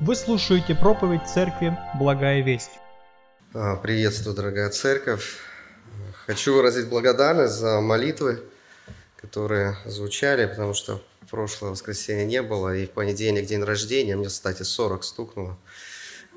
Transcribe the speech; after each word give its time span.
Вы 0.00 0.14
слушаете 0.14 0.76
проповедь 0.76 1.26
церкви 1.26 1.76
«Благая 1.98 2.40
весть». 2.40 2.70
А, 3.52 3.74
приветствую, 3.74 4.36
дорогая 4.36 4.70
церковь. 4.70 5.38
Хочу 6.24 6.54
выразить 6.54 6.88
благодарность 6.88 7.54
за 7.54 7.80
молитвы, 7.80 8.44
которые 9.16 9.76
звучали, 9.86 10.46
потому 10.46 10.72
что 10.72 11.02
в 11.22 11.30
прошлое 11.30 11.72
воскресенье 11.72 12.24
не 12.26 12.42
было, 12.42 12.76
и 12.76 12.86
в 12.86 12.90
понедельник 12.90 13.46
день 13.46 13.64
рождения, 13.64 14.14
мне, 14.14 14.28
кстати, 14.28 14.62
40 14.62 15.02
стукнуло. 15.02 15.58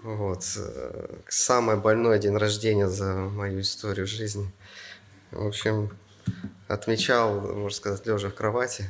Вот. 0.02 0.43
Э, 0.57 1.18
самый 1.30 1.78
больной 1.78 2.18
день 2.18 2.36
рождения 2.36 2.89
за 2.89 3.14
мою 3.14 3.62
историю 3.62 4.07
жизни. 4.07 4.52
В 5.30 5.46
общем, 5.46 5.96
отмечал, 6.68 7.39
можно 7.39 7.78
сказать, 7.78 8.07
лежа 8.07 8.30
в 8.30 8.34
кровати, 8.34 8.86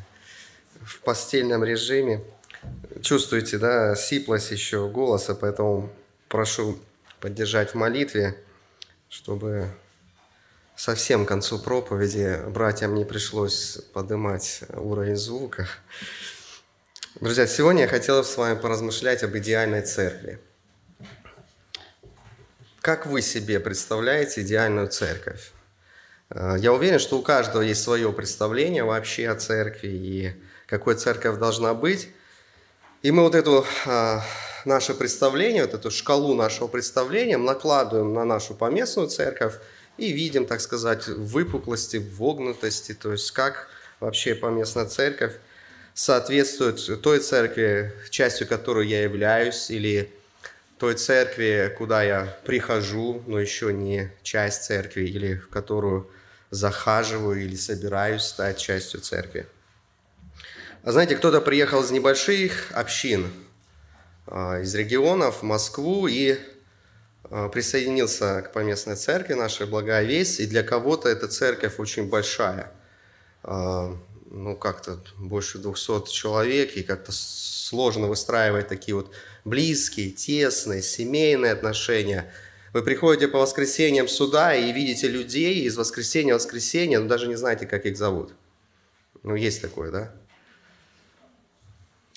в 0.81 1.01
постельном 1.01 1.61
режиме– 1.61 2.23
чувствуете, 3.01 3.57
да, 3.57 3.95
сиплость 3.95 4.51
еще 4.51 4.87
голоса, 4.89 5.35
поэтому 5.35 5.91
прошу 6.27 6.79
поддержать 7.19 7.71
в 7.71 7.75
молитве, 7.75 8.37
чтобы 9.09 9.69
совсем 10.75 11.25
к 11.25 11.27
концу 11.27 11.59
проповеди 11.59 12.41
братьям 12.47 12.95
не 12.95 13.05
пришлось 13.05 13.77
поднимать 13.93 14.61
уровень 14.69 15.15
звука. 15.15 15.67
Друзья, 17.19 17.45
сегодня 17.45 17.83
я 17.83 17.87
хотел 17.87 18.23
с 18.23 18.37
вами 18.37 18.57
поразмышлять 18.57 19.23
об 19.23 19.35
идеальной 19.37 19.81
церкви. 19.81 20.39
Как 22.79 23.05
вы 23.05 23.21
себе 23.21 23.59
представляете 23.59 24.41
идеальную 24.41 24.87
церковь? 24.87 25.51
Я 26.33 26.73
уверен, 26.73 26.97
что 26.97 27.19
у 27.19 27.21
каждого 27.21 27.61
есть 27.61 27.83
свое 27.83 28.11
представление 28.13 28.83
вообще 28.83 29.27
о 29.29 29.35
церкви 29.35 29.89
и 29.89 30.33
какой 30.65 30.95
церковь 30.95 31.37
должна 31.37 31.73
быть. 31.73 32.09
И 33.01 33.09
мы 33.09 33.23
вот 33.23 33.33
эту 33.33 33.65
а, 33.87 34.23
наше 34.63 34.93
представление, 34.93 35.63
вот 35.63 35.73
эту 35.73 35.89
шкалу 35.89 36.35
нашего 36.35 36.67
представления 36.67 37.37
накладываем 37.37 38.13
на 38.13 38.25
нашу 38.25 38.53
поместную 38.53 39.09
церковь 39.09 39.55
и 39.97 40.11
видим, 40.11 40.45
так 40.45 40.61
сказать, 40.61 41.07
выпуклости, 41.07 41.97
вогнутости, 41.97 42.93
то 42.93 43.11
есть 43.11 43.31
как 43.31 43.69
вообще 43.99 44.35
поместная 44.35 44.85
церковь 44.85 45.33
соответствует 45.95 47.01
той 47.01 47.19
церкви, 47.19 47.91
частью 48.11 48.47
которой 48.47 48.87
я 48.87 49.01
являюсь, 49.01 49.71
или 49.71 50.13
той 50.77 50.93
церкви, 50.93 51.73
куда 51.75 52.03
я 52.03 52.37
прихожу, 52.45 53.23
но 53.25 53.39
еще 53.39 53.73
не 53.73 54.11
часть 54.21 54.65
церкви, 54.65 55.05
или 55.05 55.35
в 55.37 55.49
которую 55.49 56.07
захаживаю 56.51 57.41
или 57.41 57.55
собираюсь 57.55 58.21
стать 58.21 58.59
частью 58.59 59.01
церкви. 59.01 59.47
А 60.83 60.91
знаете, 60.91 61.15
кто-то 61.15 61.41
приехал 61.41 61.83
из 61.83 61.91
небольших 61.91 62.71
общин, 62.71 63.31
а, 64.25 64.61
из 64.61 64.73
регионов 64.73 65.41
в 65.41 65.43
Москву 65.43 66.07
и 66.07 66.39
а, 67.25 67.49
присоединился 67.49 68.41
к 68.41 68.51
поместной 68.51 68.95
церкви 68.95 69.35
нашей 69.35 69.67
Благая 69.67 70.03
и 70.03 70.47
для 70.47 70.63
кого-то 70.63 71.07
эта 71.07 71.27
церковь 71.27 71.77
очень 71.77 72.09
большая. 72.09 72.71
Ну, 73.43 74.55
как-то 74.55 74.99
больше 75.17 75.57
200 75.57 76.09
человек, 76.11 76.77
и 76.77 76.83
как-то 76.83 77.11
сложно 77.11 78.07
выстраивать 78.07 78.67
такие 78.67 78.95
вот 78.95 79.11
близкие, 79.43 80.11
тесные, 80.11 80.81
семейные 80.81 81.51
отношения. 81.51 82.31
Вы 82.71 82.81
приходите 82.81 83.27
по 83.27 83.39
воскресеньям 83.39 84.07
сюда 84.07 84.55
и 84.55 84.71
видите 84.71 85.07
людей 85.07 85.63
из 85.63 85.75
воскресенья 85.75 86.35
в 86.35 86.37
воскресенье, 86.37 86.99
но 86.99 87.07
даже 87.07 87.27
не 87.27 87.35
знаете, 87.35 87.65
как 87.65 87.85
их 87.85 87.97
зовут. 87.97 88.33
Ну, 89.23 89.35
есть 89.35 89.61
такое, 89.61 89.91
да? 89.91 90.13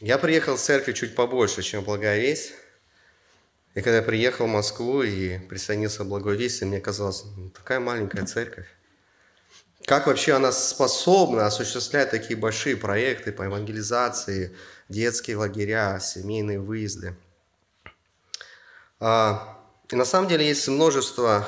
Я 0.00 0.19
приехал 0.19 0.56
в 0.56 0.61
церковь 0.61 0.97
чуть 0.97 1.14
побольше, 1.14 1.62
чем 1.62 1.84
Благая 1.84 2.19
Весть. 2.19 2.53
И 3.75 3.81
когда 3.81 3.97
я 3.97 4.03
приехал 4.03 4.47
в 4.47 4.51
Москву 4.51 5.03
и 5.03 5.39
присоединился 5.39 6.05
к 6.05 6.09
Благой 6.09 6.36
Вести, 6.36 6.64
мне 6.64 6.81
казалось, 6.81 7.25
ну, 7.36 7.51
такая 7.51 7.81
маленькая 7.81 8.25
церковь. 8.25 8.67
Как 9.85 10.07
вообще 10.07 10.33
она 10.33 10.51
способна 10.52 11.46
осуществлять 11.46 12.11
такие 12.11 12.39
большие 12.39 12.77
проекты 12.77 13.33
по 13.33 13.42
евангелизации, 13.42 14.57
детские 14.89 15.36
лагеря, 15.36 16.01
семейные 16.01 16.58
выезды? 16.58 17.17
А, 18.98 19.61
и 19.91 19.97
на 19.97 20.05
самом 20.05 20.29
деле 20.29 20.47
есть 20.47 20.67
множество 20.68 21.47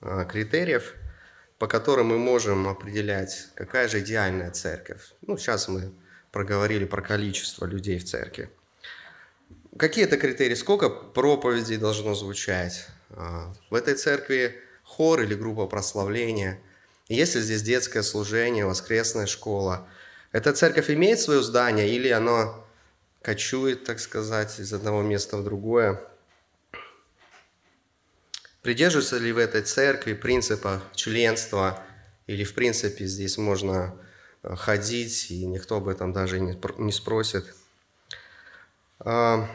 а, 0.00 0.24
критериев, 0.26 0.94
по 1.58 1.66
которым 1.66 2.08
мы 2.08 2.18
можем 2.18 2.68
определять, 2.68 3.48
какая 3.54 3.88
же 3.88 4.00
идеальная 4.00 4.50
церковь. 4.50 5.12
Ну, 5.22 5.38
сейчас 5.38 5.68
мы 5.68 5.92
проговорили 6.32 6.84
про 6.84 7.02
количество 7.02 7.66
людей 7.66 7.98
в 7.98 8.04
церкви. 8.04 8.50
Какие 9.78 10.04
это 10.04 10.16
критерии? 10.16 10.54
Сколько 10.54 10.90
проповедей 10.90 11.76
должно 11.76 12.14
звучать? 12.14 12.86
А, 13.10 13.52
в 13.70 13.74
этой 13.74 13.94
церкви 13.94 14.60
хор 14.82 15.22
или 15.22 15.34
группа 15.34 15.66
прославления? 15.66 16.60
Есть 17.08 17.34
ли 17.34 17.40
здесь 17.40 17.62
детское 17.62 18.02
служение, 18.02 18.66
воскресная 18.66 19.26
школа? 19.26 19.88
Эта 20.32 20.52
церковь 20.52 20.90
имеет 20.90 21.20
свое 21.20 21.42
здание 21.42 21.88
или 21.88 22.08
оно 22.08 22.66
кочует, 23.22 23.84
так 23.84 24.00
сказать, 24.00 24.60
из 24.60 24.72
одного 24.72 25.02
места 25.02 25.36
в 25.36 25.44
другое? 25.44 26.00
Придерживаются 28.62 29.18
ли 29.18 29.32
в 29.32 29.38
этой 29.38 29.62
церкви 29.62 30.12
принципа 30.12 30.82
членства 30.94 31.82
или, 32.26 32.44
в 32.44 32.54
принципе, 32.54 33.06
здесь 33.06 33.38
можно 33.38 33.96
ходить, 34.42 35.30
и 35.30 35.46
никто 35.46 35.76
об 35.76 35.88
этом 35.88 36.12
даже 36.12 36.40
не 36.40 36.92
спросит. 36.92 37.54
А, 38.98 39.48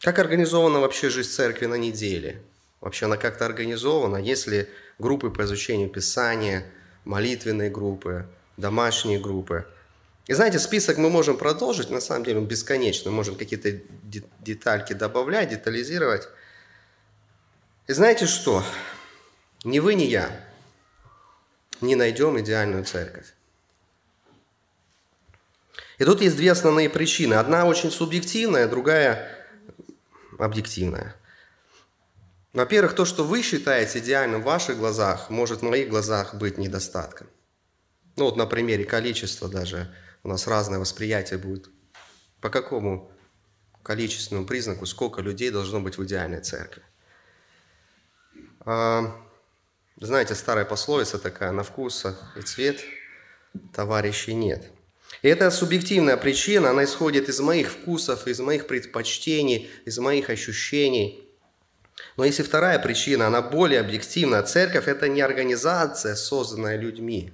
как 0.00 0.18
организована 0.18 0.80
вообще 0.80 1.10
жизнь 1.10 1.30
церкви 1.30 1.66
на 1.66 1.76
неделе? 1.76 2.42
Вообще 2.80 3.06
она 3.06 3.16
как-то 3.16 3.46
организована? 3.46 4.16
Есть 4.16 4.46
ли 4.46 4.68
группы 4.98 5.30
по 5.30 5.44
изучению 5.44 5.88
Писания, 5.88 6.66
молитвенные 7.04 7.70
группы, 7.70 8.26
домашние 8.56 9.18
группы? 9.18 9.66
И 10.26 10.34
знаете, 10.34 10.58
список 10.58 10.96
мы 10.98 11.10
можем 11.10 11.36
продолжить, 11.36 11.90
на 11.90 12.00
самом 12.00 12.24
деле 12.24 12.38
он 12.38 12.46
бесконечный, 12.46 13.12
можем 13.12 13.36
какие-то 13.36 13.80
детальки 14.40 14.94
добавлять, 14.94 15.50
детализировать. 15.50 16.28
И 17.86 17.92
знаете 17.92 18.26
что? 18.26 18.64
Ни 19.64 19.78
вы, 19.78 19.94
ни 19.94 20.04
я 20.04 20.30
не 21.80 21.94
найдем 21.94 22.38
идеальную 22.40 22.84
церковь. 22.84 23.34
И 25.98 26.04
тут 26.04 26.20
есть 26.20 26.36
две 26.36 26.50
основные 26.50 26.90
причины. 26.90 27.34
Одна 27.34 27.66
очень 27.66 27.90
субъективная, 27.90 28.68
другая 28.68 29.30
объективная. 30.38 31.14
Во-первых, 32.52 32.94
то, 32.94 33.04
что 33.04 33.24
вы 33.24 33.42
считаете 33.42 33.98
идеальным 34.00 34.42
в 34.42 34.44
ваших 34.44 34.78
глазах, 34.78 35.30
может 35.30 35.60
в 35.60 35.64
моих 35.64 35.88
глазах 35.88 36.34
быть 36.34 36.58
недостатком. 36.58 37.28
Ну 38.16 38.26
вот 38.26 38.36
на 38.36 38.46
примере 38.46 38.84
количества 38.84 39.48
даже 39.48 39.92
у 40.22 40.28
нас 40.28 40.46
разное 40.46 40.78
восприятие 40.78 41.38
будет. 41.38 41.68
По 42.40 42.50
какому 42.50 43.10
количественному 43.82 44.46
признаку, 44.46 44.86
сколько 44.86 45.20
людей 45.20 45.50
должно 45.50 45.80
быть 45.80 45.98
в 45.98 46.04
идеальной 46.04 46.40
церкви. 46.40 46.82
А, 48.60 49.14
знаете, 49.96 50.34
старая 50.34 50.64
пословица 50.64 51.18
такая, 51.18 51.52
на 51.52 51.62
вкус 51.62 52.06
и 52.36 52.42
цвет 52.42 52.80
товарищей 53.72 54.34
нет– 54.34 54.70
и 55.24 55.28
эта 55.28 55.50
субъективная 55.50 56.18
причина, 56.18 56.68
она 56.68 56.84
исходит 56.84 57.30
из 57.30 57.40
моих 57.40 57.70
вкусов, 57.70 58.26
из 58.26 58.40
моих 58.40 58.66
предпочтений, 58.66 59.70
из 59.86 59.98
моих 59.98 60.28
ощущений. 60.28 61.26
Но 62.18 62.26
если 62.26 62.42
вторая 62.42 62.78
причина, 62.78 63.28
она 63.28 63.40
более 63.40 63.80
объективна. 63.80 64.42
Церковь– 64.42 64.86
это 64.86 65.08
не 65.08 65.22
организация, 65.22 66.14
созданная 66.14 66.76
людьми. 66.76 67.32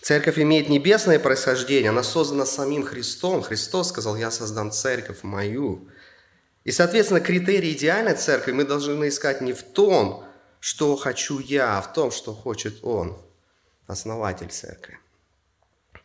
Церковь 0.00 0.38
имеет 0.38 0.68
небесное 0.68 1.18
происхождение, 1.18 1.90
она 1.90 2.04
создана 2.04 2.46
самим 2.46 2.84
Христом. 2.84 3.42
Христос 3.42 3.88
сказал, 3.88 4.14
я 4.14 4.30
создам 4.30 4.70
церковь 4.70 5.24
мою. 5.24 5.88
И, 6.62 6.70
соответственно, 6.70 7.18
критерий 7.18 7.72
идеальной 7.72 8.14
церкви 8.14 8.52
мы 8.52 8.64
должны 8.64 9.08
искать 9.08 9.40
не 9.40 9.52
в 9.52 9.64
том, 9.64 10.24
что 10.60 10.94
хочу 10.94 11.40
я, 11.40 11.78
а 11.78 11.82
в 11.82 11.92
том, 11.92 12.12
что 12.12 12.32
хочет 12.32 12.78
Он, 12.82 13.18
основатель 13.88 14.50
церкви. 14.50 15.00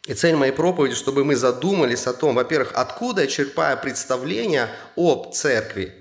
И 0.10 0.16
цель 0.16 0.36
моей 0.36 0.52
проповеди, 0.52 0.96
чтобы 0.96 1.24
мы 1.24 1.36
задумались 1.36 2.08
о 2.08 2.14
том, 2.14 2.34
во-первых, 2.34 2.72
откуда 2.74 3.22
я 3.22 3.28
черпаю 3.28 3.80
представление 3.80 4.68
об 4.96 5.34
церкви. 5.34 5.94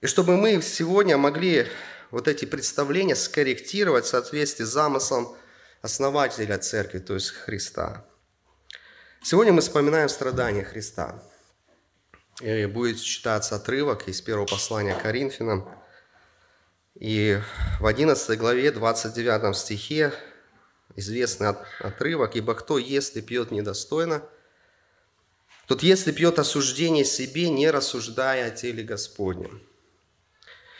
И 0.00 0.06
чтобы 0.06 0.38
мы 0.38 0.62
сегодня 0.62 1.18
могли 1.18 1.66
вот 2.10 2.26
эти 2.26 2.46
представления 2.46 3.14
скорректировать 3.14 4.06
в 4.06 4.08
соответствии 4.08 4.64
с 4.64 4.68
замыслом 4.68 5.36
основателя 5.82 6.56
церкви, 6.56 7.00
то 7.00 7.12
есть 7.12 7.32
Христа. 7.32 8.06
Сегодня 9.22 9.52
мы 9.52 9.60
вспоминаем 9.60 10.08
страдания 10.08 10.64
Христа. 10.64 11.22
И 12.40 12.64
будет 12.64 12.98
читаться 12.98 13.56
отрывок 13.56 14.08
из 14.08 14.22
первого 14.22 14.46
послания 14.46 14.94
Коринфянам. 14.94 15.68
И 16.94 17.38
в 17.78 17.84
11 17.84 18.38
главе, 18.38 18.70
29 18.70 19.54
стихе 19.54 20.14
известный 20.96 21.48
отрывок, 21.80 22.36
«Ибо 22.36 22.54
кто 22.54 22.78
ест 22.78 23.16
и 23.16 23.22
пьет 23.22 23.50
недостойно, 23.50 24.22
Тот, 25.66 25.82
если 25.82 26.12
пьет 26.12 26.38
осуждение 26.38 27.04
себе, 27.04 27.48
не 27.48 27.70
рассуждая 27.70 28.46
о 28.46 28.50
теле 28.50 28.84
Господнем. 28.84 29.60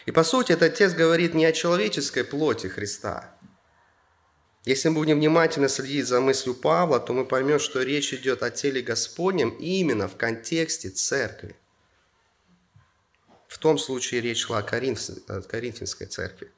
И 0.07 0.13
по 0.13 0.23
сути 0.23 0.53
этот 0.53 0.77
текст 0.77 0.97
говорит 0.97 1.35
не 1.35 1.45
о 1.45 1.53
человеческой 1.53 2.23
плоти 2.23 2.69
Христа. 2.69 3.37
Если 4.65 4.89
мы 4.89 4.97
будем 4.97 5.19
внимательно 5.19 5.69
следить 5.69 6.07
за 6.07 6.21
мыслью 6.21 6.55
Павла, 6.55 7.01
то 7.01 7.13
мы 7.13 7.25
поймем, 7.25 7.59
что 7.59 7.83
речь 7.83 8.13
идет 8.15 8.43
о 8.43 8.51
теле 8.51 8.81
Господнем 8.81 9.51
именно 9.51 10.09
в 10.09 10.17
контексте 10.17 10.91
церкви. 10.91 11.57
В 13.49 13.59
том 13.59 13.79
случае 13.79 14.21
речь 14.21 14.43
шла 14.43 14.59
о 14.59 14.63
Коринфянской 14.63 16.07
церкви. 16.07 16.53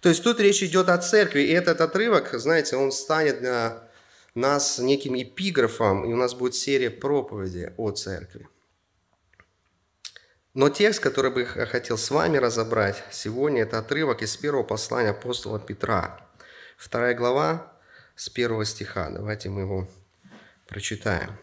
То 0.00 0.08
есть 0.08 0.22
тут 0.22 0.40
речь 0.40 0.62
идет 0.62 0.88
о 0.88 0.98
церкви, 0.98 1.42
и 1.42 1.52
этот 1.52 1.80
отрывок, 1.80 2.30
знаете, 2.32 2.76
он 2.76 2.90
станет 2.90 3.40
для 3.40 3.90
нас 4.34 4.78
неким 4.78 5.20
эпиграфом, 5.20 6.04
и 6.04 6.12
у 6.12 6.16
нас 6.16 6.34
будет 6.34 6.54
серия 6.54 6.90
проповедей 6.90 7.70
о 7.76 7.90
церкви. 7.90 8.48
Но 10.54 10.68
текст, 10.68 11.00
который 11.00 11.30
бы 11.30 11.46
я 11.54 11.66
хотел 11.66 11.96
с 11.96 12.10
вами 12.10 12.38
разобрать 12.38 13.04
сегодня, 13.10 13.62
это 13.62 13.78
отрывок 13.78 14.22
из 14.22 14.36
первого 14.36 14.64
послания 14.64 15.10
апостола 15.10 15.60
Петра. 15.60 16.20
Вторая 16.76 17.14
глава 17.14 17.72
с 18.16 18.28
первого 18.28 18.64
стиха. 18.64 19.10
Давайте 19.10 19.48
мы 19.48 19.60
его 19.62 19.88
прочитаем. 20.66 21.38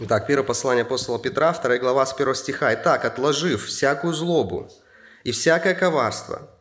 Итак, 0.00 0.26
первое 0.26 0.46
послание 0.46 0.82
апостола 0.82 1.18
Петра, 1.18 1.52
вторая 1.52 1.78
глава 1.78 2.06
с 2.06 2.12
первого 2.14 2.36
стиха. 2.36 2.72
«Итак, 2.74 3.04
отложив 3.04 3.66
всякую 3.66 4.14
злобу 4.14 4.70
и 5.24 5.32
всякое 5.32 5.74
коварство, 5.74 6.53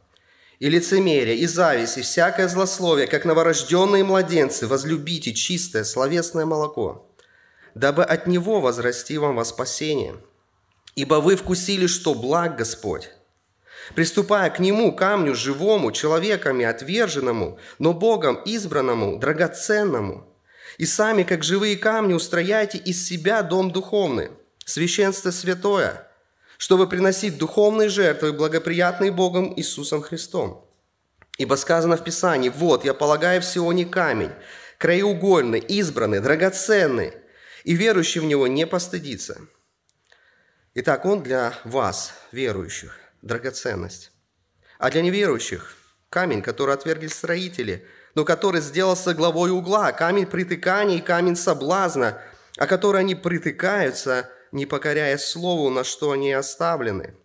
и 0.63 0.69
лицемерие, 0.69 1.35
и 1.35 1.45
зависть, 1.45 1.97
и 1.97 2.01
всякое 2.01 2.47
злословие, 2.47 3.07
как 3.07 3.25
новорожденные 3.25 4.05
младенцы, 4.05 4.65
возлюбите 4.65 5.33
чистое 5.33 5.83
словесное 5.83 6.45
молоко, 6.45 7.05
дабы 7.75 8.05
от 8.05 8.27
него 8.27 8.61
возрасти 8.61 9.17
вам 9.17 9.35
во 9.35 9.43
спасение» 9.43 10.15
Ибо 10.95 11.15
вы 11.15 11.35
вкусили, 11.35 11.87
что 11.87 12.13
благ 12.13 12.55
Господь. 12.55 13.09
Приступая 13.93 14.49
к 14.51 14.59
Нему, 14.59 14.95
камню 14.95 15.35
живому, 15.35 15.91
человеками 15.91 16.63
отверженному, 16.63 17.57
но 17.79 17.93
Богом 17.93 18.35
избранному, 18.45 19.17
драгоценному, 19.17 20.25
и 20.77 20.85
сами, 20.85 21.23
как 21.23 21.43
живые 21.43 21.75
камни, 21.75 22.13
устрояйте 22.13 22.77
из 22.77 23.05
себя 23.05 23.41
дом 23.41 23.71
духовный, 23.71 24.29
священство 24.63 25.31
святое, 25.31 26.07
чтобы 26.63 26.87
приносить 26.87 27.37
духовные 27.37 27.89
жертвы, 27.89 28.31
благоприятные 28.31 29.11
Богом 29.11 29.53
Иисусом 29.59 30.01
Христом. 30.01 30.65
Ибо 31.37 31.55
сказано 31.55 31.97
в 31.97 32.05
Писании, 32.05 32.47
«Вот, 32.47 32.85
я 32.85 32.93
полагаю 32.93 33.41
всего 33.41 33.73
не 33.73 33.83
камень, 33.83 34.31
краеугольный, 34.77 35.59
избранный, 35.59 36.21
драгоценный, 36.21 37.15
и 37.65 37.73
верующий 37.73 38.21
в 38.21 38.23
Него 38.23 38.47
не 38.47 38.65
постыдится». 38.65 39.41
Итак, 40.73 41.03
он 41.03 41.21
для 41.21 41.53
вас, 41.65 42.13
верующих, 42.31 42.97
драгоценность. 43.21 44.13
А 44.79 44.89
для 44.89 45.01
неверующих– 45.01 45.75
камень, 46.09 46.41
который 46.41 46.75
отвергли 46.75 47.07
строители, 47.07 47.85
но 48.15 48.23
который 48.23 48.61
сделался 48.61 49.13
главой 49.13 49.51
угла, 49.51 49.91
камень 49.91 50.27
притыкания 50.27 50.99
и 50.99 51.01
камень 51.01 51.35
соблазна, 51.35 52.21
о 52.55 52.67
который 52.67 53.01
они 53.01 53.15
притыкаются, 53.15 54.29
не 54.53 54.65
покоряя 54.65 55.17
слову, 55.17 55.69
на 55.69 55.83
что 55.83 56.11
они 56.11 56.31
оставлены. 56.31 57.15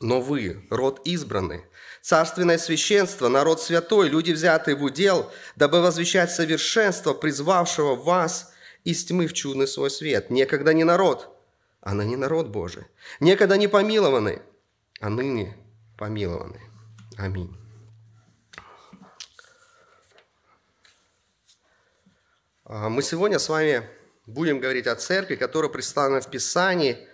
Но 0.00 0.20
вы, 0.20 0.66
род 0.70 1.00
избранный, 1.04 1.64
царственное 2.02 2.58
священство, 2.58 3.28
народ 3.28 3.62
святой, 3.62 4.08
люди, 4.08 4.32
взятые 4.32 4.76
в 4.76 4.82
удел, 4.82 5.30
дабы 5.54 5.80
возвещать 5.80 6.32
совершенство, 6.32 7.14
призвавшего 7.14 7.94
вас 7.94 8.52
из 8.82 9.04
тьмы 9.04 9.28
в 9.28 9.32
чудный 9.32 9.68
свой 9.68 9.90
свет. 9.90 10.30
Некогда 10.30 10.74
не 10.74 10.82
народ– 10.82 11.30
а 11.86 11.94
ныне 11.94 12.16
народ 12.16 12.48
Божий. 12.48 12.82
Некогда 13.20 13.56
не 13.56 13.68
помилованы, 13.68 14.42
а 15.00 15.08
ныне 15.08 15.56
помилованы. 15.96 16.60
Аминь. 17.16 17.56
А, 22.64 22.88
мы 22.88 23.02
сегодня 23.02 23.38
с 23.38 23.48
вами 23.48 23.88
будем 24.26 24.60
говорить 24.60 24.86
о 24.86 24.96
церкви, 24.96 25.36
которая 25.36 25.70
представлена 25.70 26.20
в 26.20 26.30
Писании 26.30 27.08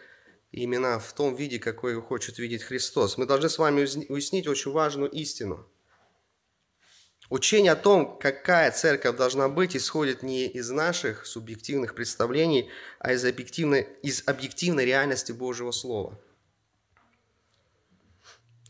именно 0.50 0.99
в 0.99 1.12
том 1.12 1.35
виде, 1.35 1.59
какой 1.59 2.00
хочет 2.00 2.38
видеть 2.38 2.62
Христос. 2.62 3.17
Мы 3.17 3.26
должны 3.26 3.49
с 3.49 3.59
вами 3.59 3.81
уяснить 4.09 4.49
очень 4.49 4.73
важную 4.73 5.11
истину– 5.11 5.69
Учение 7.32 7.73
о 7.73 7.76
том, 7.76 8.19
какая 8.19 8.70
церковь 8.73 9.17
должна 9.17 9.49
быть, 9.49 9.75
исходит 9.75 10.23
не 10.23 10.47
из 10.47 10.69
наших 10.69 11.25
субъективных 11.25 11.94
представлений, 11.94 12.69
а 12.99 13.14
из 13.14 13.25
объективной, 13.25 13.88
из 14.03 14.23
объективной 14.26 14.85
реальности 14.85 15.32
Божьего 15.32 15.70
Слова. 15.70 16.20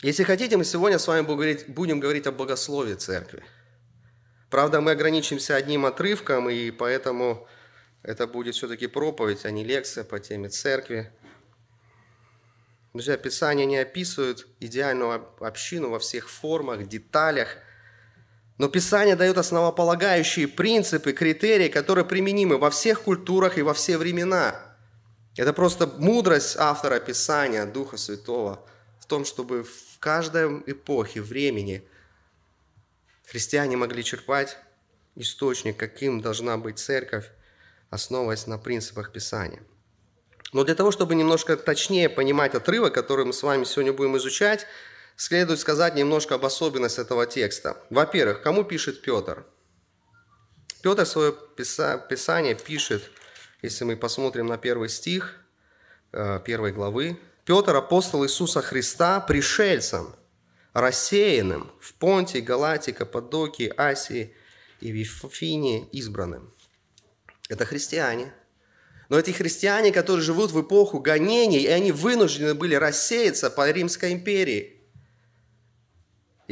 Если 0.00 0.22
хотите, 0.22 0.56
мы 0.56 0.64
сегодня 0.64 1.00
с 1.00 1.08
вами 1.08 1.22
будем 1.22 1.38
говорить, 1.38 1.68
будем 1.68 1.98
говорить 1.98 2.28
о 2.28 2.30
богословии 2.30 2.94
церкви. 2.94 3.42
Правда, 4.48 4.80
мы 4.80 4.92
ограничимся 4.92 5.56
одним 5.56 5.84
отрывком, 5.84 6.48
и 6.48 6.70
поэтому 6.70 7.48
это 8.02 8.26
будет 8.26 8.54
все-таки 8.54 8.86
проповедь, 8.86 9.44
а 9.44 9.50
не 9.50 9.64
лекция 9.64 10.04
по 10.04 10.18
теме 10.18 10.48
церкви. 10.48 11.12
Друзья, 12.92 13.16
Писание 13.16 13.66
не 13.66 13.78
описывает 13.78 14.46
идеальную 14.60 15.26
общину 15.40 15.90
во 15.90 15.98
всех 15.98 16.28
формах, 16.28 16.86
деталях– 16.86 17.56
но 18.62 18.68
Писание 18.68 19.16
дает 19.16 19.38
основополагающие 19.38 20.46
принципы, 20.46 21.12
критерии, 21.12 21.68
которые 21.68 22.04
применимы 22.04 22.58
во 22.58 22.70
всех 22.70 23.02
культурах 23.02 23.58
и 23.58 23.62
во 23.62 23.74
все 23.74 23.98
времена. 23.98 24.54
Это 25.36 25.52
просто 25.52 25.86
мудрость 25.86 26.56
автора 26.56 27.00
Писания, 27.00 27.66
Духа 27.66 27.96
Святого, 27.96 28.64
в 29.00 29.06
том, 29.06 29.24
чтобы 29.24 29.64
в 29.64 29.98
каждой 29.98 30.60
эпохе, 30.66 31.22
времени 31.22 31.82
христиане 33.26 33.76
могли 33.76 34.04
черпать 34.04 34.58
источник, 35.16 35.76
каким 35.76 36.20
должна 36.20 36.56
быть 36.56 36.78
церковь, 36.78 37.30
основываясь 37.92 38.46
на 38.46 38.58
принципах 38.58 39.12
Писания. 39.12 39.62
Но 40.52 40.64
для 40.64 40.74
того, 40.74 40.90
чтобы 40.90 41.14
немножко 41.14 41.56
точнее 41.56 42.08
понимать 42.08 42.54
отрывок, 42.54 42.94
который 42.94 43.26
мы 43.26 43.32
с 43.34 43.42
вами 43.42 43.64
сегодня 43.64 43.92
будем 43.92 44.16
изучать, 44.16 44.66
следует 45.16 45.60
сказать 45.60 45.94
немножко 45.94 46.36
об 46.36 46.44
особенности 46.44 47.00
этого 47.00 47.26
текста. 47.26 47.76
Во-первых, 47.90 48.42
кому 48.42 48.64
пишет 48.64 49.02
Петр? 49.02 49.44
Петр 50.82 51.04
свое 51.04 51.32
писание 51.56 52.54
пишет, 52.54 53.10
если 53.60 53.84
мы 53.84 53.96
посмотрим 53.96 54.46
на 54.46 54.56
первый 54.56 54.88
стих 54.88 55.36
э, 56.12 56.40
первой 56.44 56.72
главы, 56.72 57.18
Петр, 57.44 57.76
апостол 57.76 58.24
Иисуса 58.24 58.62
Христа, 58.62 59.20
пришельцам, 59.20 60.16
рассеянным 60.72 61.70
в 61.78 61.92
Понтии, 61.94 62.38
Галатии, 62.38 62.92
Каппадокии, 62.92 63.72
Асии 63.76 64.34
и 64.80 64.90
Вифине 64.90 65.88
избранным. 65.92 66.52
Это 67.52 67.64
христиане. 67.64 68.32
Но 69.08 69.18
эти 69.18 69.30
христиане, 69.30 69.92
которые 69.92 70.24
живут 70.24 70.52
в 70.52 70.60
эпоху 70.60 71.00
гонений, 71.00 71.60
и 71.60 71.68
они 71.68 71.92
вынуждены 71.92 72.54
были 72.54 72.74
рассеяться 72.74 73.50
по 73.50 73.70
Римской 73.70 74.12
империи– 74.12 74.78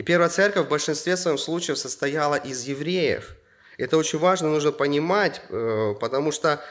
и 0.01 0.03
первая 0.03 0.31
церковь 0.31 0.65
в 0.65 0.71
большинстве 0.71 1.15
своем 1.17 1.37
случаев 1.37 1.77
состояла 1.77 2.37
из 2.37 2.63
евреев. 2.63 3.37
Это 3.77 3.99
очень 3.99 4.19
важно, 4.19 4.49
нужно 4.49 4.73
понимать, 4.73 5.43
э, 5.51 5.95
потому 6.01 6.33
что 6.33 6.65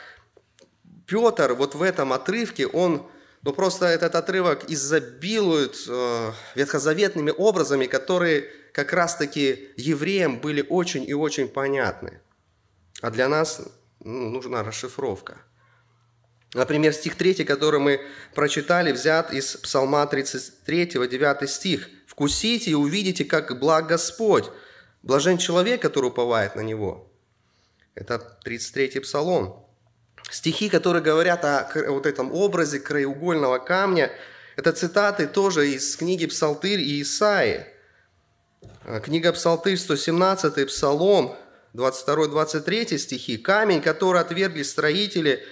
Петр 1.05 1.53
вот 1.53 1.75
в 1.75 1.83
этом 1.83 2.12
отрывке, 2.12 2.65
он, 2.65 3.07
ну 3.43 3.53
просто 3.53 3.86
этот 3.86 4.15
отрывок 4.15 4.69
изобилует 4.69 5.75
э, 5.88 6.31
ветхозаветными 6.55 7.31
образами, 7.38 7.86
которые 7.86 8.50
как 8.74 8.93
раз-таки 8.93 9.69
евреям 9.75 10.39
были 10.39 10.65
очень 10.67 11.07
и 11.07 11.13
очень 11.13 11.50
понятны. 11.50 12.21
А 13.01 13.12
для 13.12 13.27
нас 13.27 13.62
ну, 13.99 14.29
нужна 14.29 14.63
расшифровка. 14.63 15.37
Например, 16.53 16.93
стих 16.93 17.15
3, 17.15 17.45
который 17.45 17.79
мы 17.79 18.01
прочитали, 18.33 18.91
взят 18.91 19.31
из 19.33 19.55
Псалма 19.57 20.05
33, 20.07 20.85
9 21.07 21.49
стих– 21.49 21.89
Вкусите 22.19 22.71
и 22.71 22.73
увидите, 22.73 23.23
как 23.23 23.57
благ 23.57 23.87
Господь. 23.87 24.51
Блажен 25.03 25.37
человек, 25.37 25.81
который 25.81 26.07
уповает 26.07 26.53
на 26.55 26.59
Него. 26.59 27.09
Это 27.95 28.37
33-й 28.45 28.99
псалом. 28.99 29.65
Стихи, 30.29 30.67
которые 30.67 31.01
говорят 31.01 31.45
о 31.45 31.71
вот 31.87 32.05
этом 32.05 32.33
образе 32.33 32.81
краеугольного 32.81 33.59
камня, 33.59 34.11
это 34.57 34.73
цитаты 34.73 35.27
тоже 35.27 35.69
из 35.69 35.95
книги 35.95 36.25
Псалтырь 36.25 36.81
и 36.81 37.01
Исаи. 37.03 37.67
А, 38.83 38.99
книга 38.99 39.31
Псалтырь, 39.31 39.77
117 39.77 40.67
псалом, 40.67 41.37
22-23 41.73 42.97
стихи. 42.97 43.38
«Камень, 43.38 43.81
который 43.81 44.21
отвергли 44.21 44.63
строители, 44.63 45.43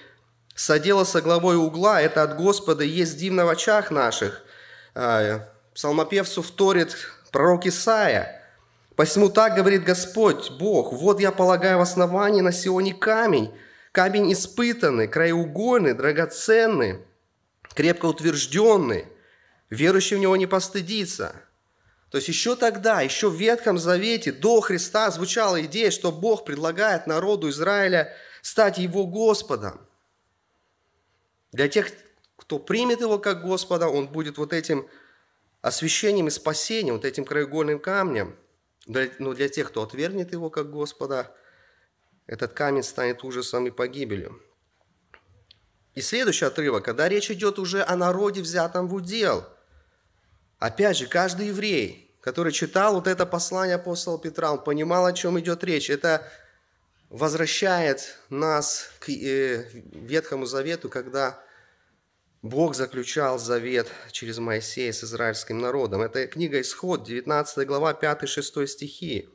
соделался 0.55 1.21
главой 1.21 1.57
угла, 1.57 2.01
это 2.01 2.24
от 2.24 2.36
Господа 2.36 2.83
есть 2.83 3.17
дивно 3.17 3.45
в 3.45 3.50
очах 3.50 3.91
наших». 3.91 4.43
А, 4.95 5.47
псалмопевцу 5.74 6.41
вторит 6.41 6.97
пророк 7.31 7.65
Исаия. 7.65 8.43
«Посему 8.95 9.29
так 9.29 9.55
говорит 9.55 9.83
Господь, 9.83 10.51
Бог, 10.51 10.91
вот 10.91 11.19
я 11.19 11.31
полагаю 11.31 11.77
в 11.77 11.81
основании 11.81 12.41
на 12.41 12.51
Сионе 12.51 12.93
камень, 12.93 13.53
Камень 13.97 14.31
испытанный, 14.31 15.07
краеугольный, 15.07 15.95
драгоценный, 15.95 17.00
крепко 17.74 18.05
утвержденный. 18.05 19.07
Верующий 19.71 20.17
в 20.17 20.19
него 20.19 20.36
не 20.36 20.45
постыдится. 20.45 21.36
То 22.09 22.17
есть 22.17 22.27
еще 22.27 22.55
тогда, 22.55 23.01
еще 23.01 23.29
в 23.29 23.35
Ветхом 23.35 23.77
Завете, 23.77 24.31
до 24.31 24.61
Христа 24.61 25.11
звучала 25.11 25.61
идея, 25.65 25.91
что 25.91 26.11
Бог 26.11 26.45
предлагает 26.45 27.05
народу 27.05 27.49
Израиля 27.49 28.15
стать 28.41 28.77
Его 28.77 29.05
Господом. 29.05 29.81
Для 31.51 31.67
тех, 31.67 31.89
кто 32.37 32.59
примет 32.59 33.01
Его 33.01 33.19
как 33.19 33.43
Господа, 33.43 33.89
Он 33.89 34.07
будет 34.07 34.37
вот 34.37 34.53
этим 34.53 34.87
освящением 35.61 36.27
и 36.27 36.31
спасением, 36.31 36.95
вот 36.95 37.05
этим 37.05 37.25
краеугольным 37.25 37.79
камнем. 37.79 38.37
Но 38.85 39.33
для 39.33 39.49
тех, 39.49 39.67
кто 39.69 39.83
отвергнет 39.83 40.31
Его 40.31 40.49
как 40.49 40.69
Господа– 40.71 41.35
этот 42.27 42.53
камень 42.53 42.83
станет 42.83 43.23
ужасом 43.23 43.65
и 43.67 43.71
погибелью. 43.71 44.41
И 45.95 46.01
следующий 46.01 46.45
отрывок, 46.45 46.85
когда 46.85 47.09
речь 47.09 47.31
идет 47.31 47.57
уже 47.57 47.83
о 47.83 47.95
народе, 47.95 48.41
взятом 48.41 48.87
в 48.87 48.93
удел. 48.93 49.45
Опять 50.59 50.97
же, 50.97 51.07
каждый 51.07 51.47
еврей, 51.47 52.11
который 52.21 52.51
читал 52.51 52.95
вот 52.95 53.07
это 53.07 53.25
послание 53.25 53.75
апостола 53.75 54.19
Петра, 54.19 54.51
он 54.51 54.63
понимал, 54.63 55.05
о 55.05 55.13
чем 55.13 55.39
идет 55.39 55.63
речь. 55.63 55.89
Это 55.89 56.27
возвращает 57.09 58.17
нас 58.29 58.89
к 58.99 59.09
э, 59.09 59.65
Ветхому 59.73 60.45
Завету, 60.45 60.89
когда 60.89 61.39
Бог 62.41 62.75
заключал 62.75 63.39
завет 63.39 63.87
через 64.11 64.39
Моисея 64.39 64.91
с 64.91 65.03
израильским 65.03 65.59
народом. 65.59 66.01
Это 66.01 66.27
книга 66.27 66.59
Исход, 66.61 67.03
19 67.03 67.67
глава, 67.67 67.93
5-6 67.93 68.67
стихи. 68.67 69.29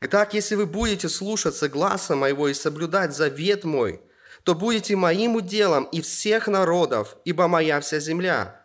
Итак, 0.00 0.34
если 0.34 0.54
вы 0.54 0.66
будете 0.66 1.08
слушаться 1.08 1.68
гласа 1.68 2.16
моего 2.16 2.48
и 2.48 2.54
соблюдать 2.54 3.14
завет 3.14 3.64
мой, 3.64 4.02
то 4.42 4.54
будете 4.54 4.96
моим 4.96 5.36
уделом 5.36 5.84
и 5.84 6.00
всех 6.00 6.48
народов, 6.48 7.16
ибо 7.24 7.48
моя 7.48 7.80
вся 7.80 7.98
земля. 7.98 8.63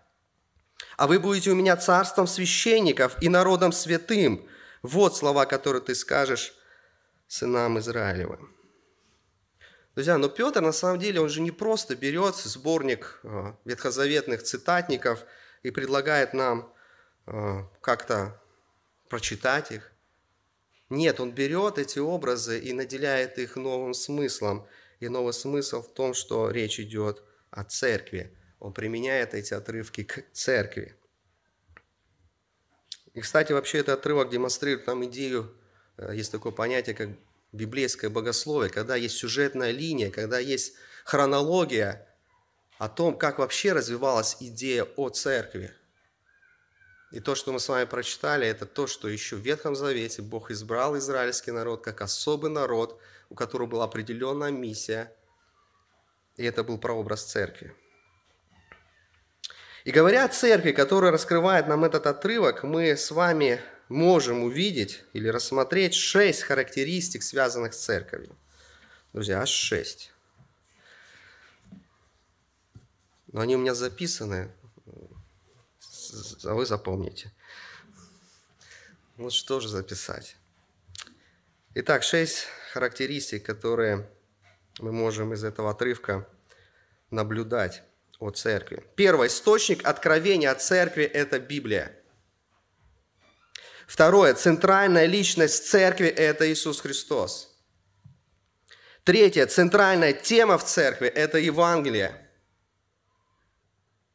А 1.00 1.08
вы 1.08 1.18
будете 1.18 1.50
у 1.51 1.56
меня 1.56 1.77
царством 1.77 2.27
священников 2.27 3.15
и 3.24 3.29
народом 3.29 3.72
святым. 3.72 4.46
Вот 4.82 5.15
слова, 5.15 5.46
которые 5.46 5.82
ты 5.82 5.96
скажешь 5.96 6.53
сынам 7.25 7.79
Израилевым. 7.79 8.53
Друзья, 9.96 10.18
но 10.18 10.27
Петр 10.27 10.60
на 10.60 10.74
самом 10.74 11.00
деле, 11.00 11.22
он 11.22 11.29
же 11.29 11.39
не 11.39 11.51
просто 11.51 11.96
берет 11.96 12.36
сборник 12.36 13.22
э, 13.24 13.53
ветхозаветных 13.63 14.44
цитатников 14.44 15.24
и 15.63 15.72
предлагает 15.72 16.34
нам 16.34 16.70
э, 17.27 17.63
как-то 17.79 18.38
прочитать 19.08 19.72
их. 19.72 19.94
Нет, 20.89 21.22
он 21.22 21.32
берет 21.32 21.77
эти 21.77 22.00
образы 22.00 22.60
и 22.60 22.74
наделяет 22.74 23.39
их 23.39 23.56
новым 23.56 23.94
смыслом. 23.94 24.68
И 25.00 25.08
новый 25.08 25.32
смысл 25.32 25.82
в 25.82 25.94
том, 25.94 26.13
что 26.13 26.51
речь 26.51 26.77
идет 26.77 27.24
о 27.51 27.63
церкви. 27.63 28.38
Он 28.60 28.74
применяет 28.74 29.34
эти 29.34 29.54
отрывки 29.54 30.04
к 30.04 30.24
церкви. 30.34 30.96
И, 33.13 33.22
кстати, 33.22 33.54
вообще 33.54 33.80
этот 33.80 34.00
отрывок 34.00 34.30
демонстрирует 34.30 34.88
нам 34.88 35.06
идею, 35.06 35.56
э, 35.98 36.16
есть 36.16 36.32
такое 36.32 36.51
понятие, 36.51 36.96
как 36.96 37.10
библейское 37.51 38.10
богословие, 38.10 38.70
когда 38.70 38.96
есть 38.96 39.18
сюжетная 39.18 39.72
линия, 39.72 40.12
когда 40.12 40.39
есть 40.39 40.74
хронология 41.04 42.08
о 42.78 42.88
том, 42.88 43.18
как 43.18 43.39
вообще 43.39 43.74
развивалась 43.74 44.38
идея 44.39 44.84
о 44.84 45.10
церкви. 45.10 45.74
И 47.12 47.20
то, 47.20 47.34
что 47.34 47.51
мы 47.51 47.60
с 47.60 47.68
вами 47.68 47.86
прочитали, 47.86 48.46
это 48.46 48.68
то, 48.68 48.86
что 48.86 49.08
еще 49.08 49.36
в 49.36 49.39
Ветхом 49.39 49.75
Завете 49.75 50.22
Бог 50.22 50.51
избрал 50.51 50.96
израильский 50.98 51.51
народ 51.51 51.84
как 51.84 52.01
особый 52.01 52.51
народ, 52.51 53.01
у 53.30 53.36
которого 53.36 53.68
была 53.68 53.86
определенная 53.86 54.51
миссия, 54.51 55.12
и 56.38 56.46
это 56.46 56.63
был 56.63 56.78
прообраз 56.78 57.24
церкви. 57.24 57.75
И 59.86 59.92
говоря 59.92 60.26
о 60.26 60.30
церкви, 60.30 60.72
которая 60.72 61.12
раскрывает 61.12 61.68
нам 61.68 61.86
этот 61.86 62.06
отрывок, 62.06 62.64
мы 62.64 62.98
с 62.98 63.12
вами 63.12 63.62
можем 63.88 64.44
увидеть 64.44 65.04
или 65.14 65.30
рассмотреть 65.30 65.94
шесть 65.94 66.44
характеристик, 66.44 67.24
связанных 67.24 67.74
с 67.74 67.80
церковью. 67.80 68.36
Друзья, 69.14 69.42
аж 69.42 69.50
шесть. 69.50 70.12
Но 73.32 73.42
они 73.42 73.56
у 73.56 73.60
меня 73.60 73.74
записаны, 73.74 74.52
а 76.44 76.54
вы 76.54 76.66
запомните. 76.66 77.32
Вот 79.16 79.34
что 79.34 79.60
же 79.60 79.70
записать. 79.70 80.36
Итак, 81.76 82.04
шесть 82.04 82.48
характеристик, 82.74 83.46
которые 83.46 84.10
мы 84.80 84.92
можем 84.92 85.34
из 85.34 85.44
этого 85.44 85.72
отрывка 85.72 86.28
наблюдать 87.12 87.84
о 88.20 88.32
церкви. 88.32 88.84
Первый 88.96 89.28
источник 89.28 89.86
откровения 89.88 90.52
о 90.52 90.56
церкви– 90.56 91.04
это 91.14 91.40
Библия. 91.40 91.96
Второе, 93.88 94.34
центральная 94.34 95.06
личность 95.06 95.68
церкви– 95.68 96.08
это 96.08 96.52
Иисус 96.52 96.82
Христос. 96.82 97.58
Третье, 99.04 99.48
центральная 99.48 100.14
тема 100.14 100.58
в 100.58 100.66
церкви– 100.66 101.08
это 101.16 101.38
Евангелие. 101.40 102.30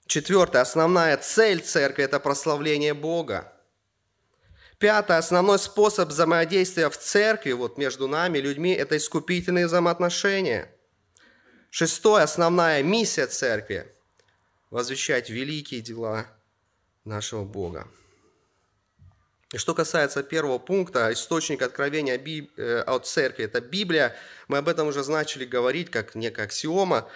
Четвертое. 0.06 0.60
Основная 0.60 1.16
цель 1.16 1.60
церкви– 1.60 2.04
это 2.04 2.20
прославление 2.20 2.94
Бога. 2.94 3.52
Пятое. 4.78 5.16
Основной 5.16 5.58
способ 5.58 6.10
взаимодействия 6.10 6.90
в 6.90 6.98
церкви, 6.98 7.52
вот 7.52 7.78
между 7.78 8.06
нами, 8.06 8.38
людьми, 8.38 8.74
это 8.74 8.96
искупительные 8.98 9.66
взаимоотношения. 9.66 10.70
Шестое. 11.70 12.22
Основная 12.22 12.82
миссия 12.82 13.26
церкви– 13.26 13.90
возвещать 14.74 15.30
великие 15.30 15.80
дела 15.80 16.26
нашего 17.04 17.44
Бога. 17.44 17.86
И 19.52 19.56
что 19.56 19.72
касается 19.72 20.24
первого 20.24 20.58
пункта, 20.58 21.12
источник 21.12 21.62
откровения 21.62 22.18
э, 22.56 22.80
от 22.80 23.06
церкви– 23.06 23.44
это 23.44 23.60
Библия. 23.60 24.16
Мы 24.48 24.58
об 24.58 24.68
этом 24.68 24.88
уже 24.88 25.08
начали 25.08 25.44
говорить, 25.44 25.92
как 25.92 26.16
некая 26.16 26.46
аксиома. 26.46 27.08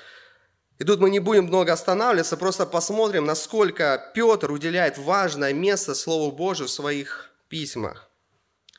И 0.78 0.84
тут 0.84 1.00
мы 1.00 1.10
не 1.10 1.18
будем 1.18 1.46
много 1.46 1.72
останавливаться, 1.72 2.36
просто 2.36 2.64
посмотрим, 2.64 3.24
насколько 3.24 4.12
Петр 4.14 4.52
уделяет 4.52 4.96
важное 4.96 5.52
место 5.52 5.96
Слову 5.96 6.30
Божию 6.30 6.68
в 6.68 6.70
своих 6.70 7.28
письмах. 7.48 8.07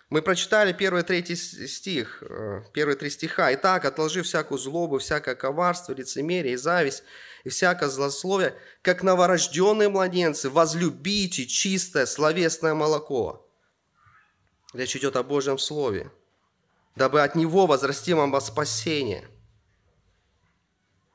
Мы 0.09 0.23
прочитали 0.23 0.73
первый 0.73 1.03
третий 1.03 1.35
стих, 1.35 2.23
э, 2.23 2.63
первые 2.73 2.95
три 2.95 3.11
стиха. 3.11 3.53
«Итак, 3.53 3.85
отложи 3.85 4.23
всякую 4.23 4.57
злобу, 4.57 4.97
всякое 4.97 5.35
коварство, 5.35 5.93
лицемерие 5.93 6.53
и 6.53 6.57
зависть, 6.57 7.03
и 7.43 7.49
всякое 7.49 7.89
злословие, 7.89 8.55
как 8.81 9.03
новорожденные 9.03 9.87
младенцы, 9.87 10.49
возлюбите 10.49 11.45
чистое 11.45 12.07
словесное 12.07 12.73
молоко». 12.73 13.47
Речь 14.73 14.95
идет 14.95 15.15
о 15.15 15.21
Божьем 15.21 15.59
Слове. 15.59 16.11
«Дабы 16.95 17.21
от 17.21 17.35
него 17.35 17.67
возрасти 17.67 18.13
вам 18.13 18.31
во 18.31 18.41
спасение». 18.41 19.29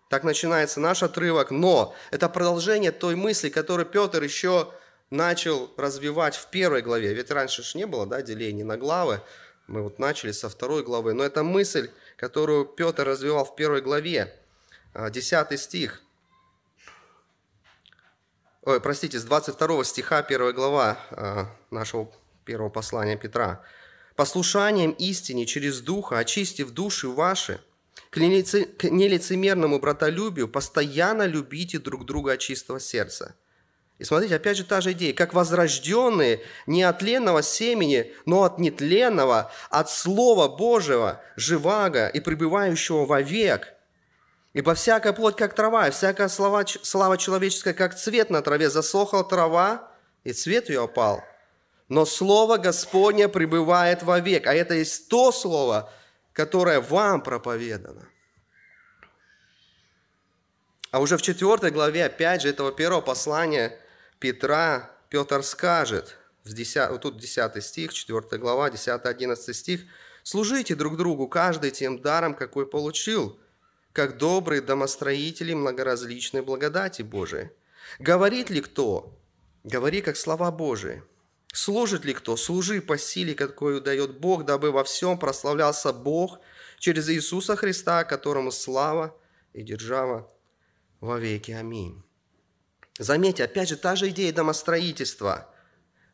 Так 0.08 0.22
начинается 0.22 0.78
наш 0.78 1.02
отрывок, 1.02 1.50
но 1.50 1.96
это 2.12 2.28
продолжение 2.28 2.92
той 2.92 3.16
мысли, 3.16 3.48
которую 3.48 3.86
Петр 3.86 4.22
еще 4.22 4.72
начал 5.10 5.72
развивать 5.76 6.36
в 6.36 6.48
первой 6.50 6.82
главе. 6.82 7.14
Ведь 7.14 7.30
раньше 7.30 7.62
же 7.62 7.78
не 7.78 7.86
было 7.86 8.06
да, 8.06 8.22
деления 8.22 8.64
на 8.64 8.76
главы, 8.76 9.20
мы 9.66 9.82
вот 9.82 9.98
начали 9.98 10.32
со 10.32 10.48
второй 10.48 10.82
главы. 10.82 11.14
Но 11.14 11.24
это 11.24 11.42
мысль, 11.42 11.90
которую 12.16 12.66
Петр 12.66 13.04
развивал 13.04 13.44
в 13.44 13.56
первой 13.56 13.80
главе, 13.80 14.34
а, 14.92 15.10
десятый 15.10 15.58
стих. 15.58 16.02
Ой, 18.62 18.80
простите, 18.80 19.18
с 19.18 19.24
22 19.24 19.84
стиха 19.84 20.22
первая 20.22 20.52
глава 20.52 20.98
а, 21.10 21.46
нашего 21.70 22.10
первого 22.44 22.70
послания 22.70 23.16
Петра. 23.16 23.62
«Послушанием 24.16 24.92
истине 24.92 25.44
через 25.44 25.80
Духа, 25.80 26.18
очистив 26.18 26.70
души 26.70 27.08
ваши, 27.08 27.60
к 28.10 28.18
нелицемерному 28.18 29.80
братолюбию 29.80 30.48
постоянно 30.48 31.26
любите 31.26 31.78
друг 31.78 32.04
друга 32.04 32.32
от 32.34 32.38
чистого 32.38 32.78
сердца. 32.78 33.34
И 33.98 34.04
смотрите, 34.04 34.34
опять 34.36 34.56
же 34.56 34.64
та 34.64 34.80
же 34.80 34.92
идея. 34.92 35.14
Как 35.14 35.34
возрожденные 35.34 36.40
не 36.66 36.82
от 36.82 36.98
тленного 36.98 37.42
семени, 37.42 38.12
но 38.26 38.42
от 38.42 38.58
нетленного, 38.58 39.52
от 39.70 39.88
Слова 39.88 40.48
Божьего, 40.48 41.20
живаго 41.36 42.08
и 42.08 42.20
пребывающего 42.20 43.06
вовек. 43.06 43.72
Ибо 44.52 44.74
всякая 44.74 45.12
плоть, 45.12 45.36
как 45.36 45.54
трава, 45.54 45.88
и 45.88 45.90
всякая 45.90 46.28
слава, 46.28 46.64
слава 46.66 47.18
человеческая, 47.18 47.74
как 47.74 47.96
цвет 47.96 48.30
на 48.30 48.42
траве, 48.42 48.68
засохла 48.68 49.24
трава, 49.24 49.88
и 50.24 50.32
цвет 50.32 50.68
ее 50.68 50.84
опал. 50.84 51.22
Но 51.88 52.04
Слово 52.04 52.56
Господне 52.56 53.28
пребывает 53.28 54.02
вовек. 54.02 54.46
А 54.46 54.54
это 54.54 54.74
есть 54.74 55.08
то 55.08 55.30
Слово, 55.30 55.92
которое 56.32 56.80
вам 56.80 57.22
проповедано. 57.22 58.08
А 60.90 61.00
уже 61.00 61.16
в 61.16 61.22
четвертой 61.22 61.70
главе, 61.70 62.06
опять 62.06 62.42
же, 62.42 62.48
этого 62.48 62.72
первого 62.72 63.00
послания 63.00 63.78
Петра, 64.24 64.90
Петр 65.10 65.42
скажет, 65.42 66.16
в 66.44 66.54
10, 66.54 66.92
вот 66.92 67.02
тут 67.02 67.18
10 67.18 67.62
стих, 67.62 67.92
4 67.92 68.38
глава, 68.38 68.70
10-11 68.70 69.52
стих, 69.52 69.82
«Служите 70.22 70.74
друг 70.74 70.96
другу, 70.96 71.28
каждый 71.28 71.70
тем 71.70 72.00
даром, 72.00 72.34
какой 72.34 72.66
получил, 72.66 73.38
как 73.92 74.16
добрые 74.16 74.62
домостроители 74.62 75.52
многоразличной 75.52 76.40
благодати 76.40 77.02
Божией. 77.02 77.50
Говорит 77.98 78.48
ли 78.48 78.62
кто? 78.62 79.14
Говори, 79.62 80.00
как 80.00 80.16
слова 80.16 80.50
Божии. 80.50 81.02
Служит 81.52 82.06
ли 82.06 82.14
кто? 82.14 82.38
Служи 82.38 82.80
по 82.80 82.96
силе, 82.96 83.34
какую 83.34 83.82
дает 83.82 84.18
Бог, 84.20 84.46
дабы 84.46 84.72
во 84.72 84.84
всем 84.84 85.18
прославлялся 85.18 85.92
Бог 85.92 86.40
через 86.78 87.10
Иисуса 87.10 87.56
Христа, 87.56 88.04
которому 88.04 88.52
слава 88.52 89.14
и 89.52 89.62
держава 89.62 90.32
во 91.00 91.18
веки. 91.18 91.50
Аминь. 91.50 92.02
Заметьте, 92.98 93.44
опять 93.44 93.68
же, 93.68 93.76
та 93.76 93.96
же 93.96 94.10
идея 94.10 94.32
домостроительства. 94.32 95.48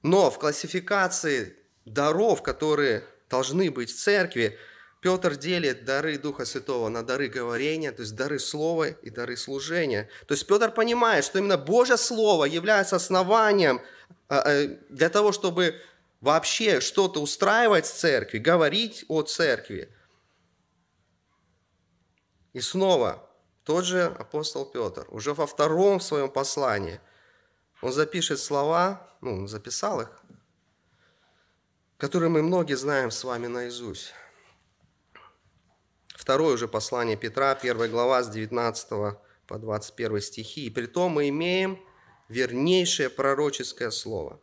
Но 0.02 0.30
в 0.30 0.38
классификации 0.38 1.56
даров, 1.84 2.42
которые 2.42 3.04
должны 3.28 3.70
быть 3.70 3.90
в 3.90 3.98
церкви, 3.98 4.58
Петр 5.00 5.36
делит 5.36 5.84
дары 5.84 6.18
Духа 6.18 6.44
Святого 6.44 6.88
на 6.88 7.02
дары 7.02 7.28
говорения, 7.28 7.90
то 7.92 8.02
есть 8.02 8.14
дары 8.14 8.38
слова 8.38 8.88
и 8.88 9.10
дары 9.10 9.36
служения. 9.36 10.08
То 10.26 10.34
есть 10.34 10.46
Петр 10.46 10.70
понимает, 10.70 11.24
что 11.24 11.38
именно 11.38 11.56
Божье 11.56 11.96
Слово 11.96 12.44
является 12.44 12.96
основанием 12.96 13.80
а, 14.28 14.40
а, 14.40 14.66
для 14.90 15.08
того, 15.08 15.32
чтобы 15.32 15.80
вообще 16.20 16.80
что-то 16.80 17.20
устраивать 17.22 17.86
в 17.86 17.94
церкви, 17.94 18.38
говорить 18.38 19.06
о 19.08 19.22
церкви. 19.22 19.88
И 22.52 22.60
снова 22.60 23.26
тот 23.70 23.84
же 23.84 24.06
апостол 24.18 24.66
Петр, 24.66 25.06
уже 25.10 25.32
во 25.32 25.46
втором 25.46 26.00
своем 26.00 26.28
послании, 26.28 26.98
он 27.82 27.92
запишет 27.92 28.40
слова, 28.40 29.08
ну, 29.20 29.42
он 29.42 29.46
записал 29.46 30.00
их, 30.00 30.10
которые 31.96 32.30
мы 32.30 32.42
многие 32.42 32.74
знаем 32.74 33.12
с 33.12 33.22
вами 33.22 33.46
наизусть. 33.46 34.12
Второе 36.08 36.54
уже 36.54 36.66
послание 36.66 37.16
Петра, 37.16 37.52
1 37.52 37.88
глава 37.92 38.24
с 38.24 38.28
19 38.28 38.88
по 39.46 39.58
21 39.58 40.20
стихи. 40.20 40.66
«И 40.66 40.70
при 40.70 40.86
том 40.86 41.12
мы 41.12 41.28
имеем 41.28 41.78
вернейшее 42.28 43.08
пророческое 43.08 43.92
слово. 43.92 44.40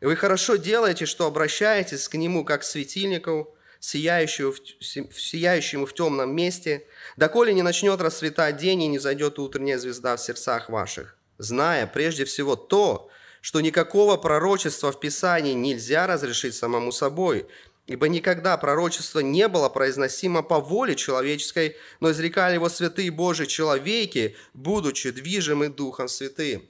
И 0.00 0.04
вы 0.04 0.14
хорошо 0.14 0.54
делаете, 0.54 1.04
что 1.06 1.26
обращаетесь 1.26 2.08
к 2.08 2.14
нему, 2.14 2.44
как 2.44 2.60
к 2.60 2.64
светильнику, 2.64 3.56
сияющему 3.82 4.52
в, 4.52 5.20
сияющему 5.20 5.86
в 5.86 5.92
темном 5.92 6.34
месте, 6.34 6.86
доколе 7.16 7.52
не 7.52 7.62
начнет 7.62 8.00
расцветать 8.00 8.56
день 8.56 8.84
и 8.84 8.88
не 8.88 8.98
зайдет 9.00 9.38
утренняя 9.40 9.76
звезда 9.76 10.16
в 10.16 10.20
сердцах 10.20 10.70
ваших, 10.70 11.18
зная 11.38 11.88
прежде 11.88 12.24
всего 12.24 12.54
то, 12.54 13.10
что 13.40 13.60
никакого 13.60 14.16
пророчества 14.16 14.92
в 14.92 15.00
Писании 15.00 15.52
нельзя 15.52 16.06
разрешить 16.06 16.54
самому 16.54 16.92
собой, 16.92 17.46
Ибо 17.88 18.06
никогда 18.06 18.56
пророчество 18.56 19.18
не 19.18 19.48
было 19.48 19.68
произносимо 19.68 20.44
по 20.44 20.60
воле 20.60 20.94
человеческой, 20.94 21.76
но 21.98 22.12
изрекали 22.12 22.54
его 22.54 22.68
святые 22.68 23.10
Божии 23.10 23.46
человеки, 23.46 24.36
будучи 24.54 25.10
движимы 25.10 25.68
Духом 25.68 26.06
Святым. 26.06 26.62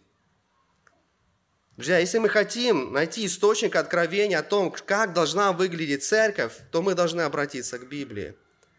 Друзья, 1.83 1.99
если 1.99 2.19
мы 2.19 2.29
хотим 2.29 2.93
найти 2.93 3.27
источник 3.27 3.75
откровения 3.75 4.39
о 4.39 4.45
том, 4.45 4.71
как 4.71 5.13
должна 5.13 5.53
выглядеть 5.53 6.05
церковь, 6.05 6.53
то 6.71 6.81
мы 6.81 6.95
должны 6.95 7.23
обратиться 7.23 7.77
к 7.77 7.89
Библии, 7.89 8.37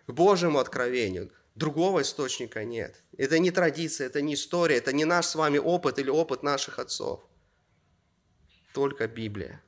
к 0.08 0.14
Божьему 0.14 0.58
откровению. 0.58 1.30
Другого 1.54 2.04
источника 2.04 2.64
нет. 2.64 3.04
Это 3.18 3.40
не 3.40 3.52
традиция, 3.52 4.08
это 4.08 4.22
не 4.22 4.36
история, 4.36 4.78
это 4.78 4.94
не 4.94 5.04
наш 5.04 5.26
с 5.26 5.36
вами 5.36 5.58
опыт 5.58 6.00
или 6.00 6.10
опыт 6.10 6.44
наших 6.44 6.80
отцов. 6.80 7.20
Только 8.74 9.10
Библия. 9.10 9.62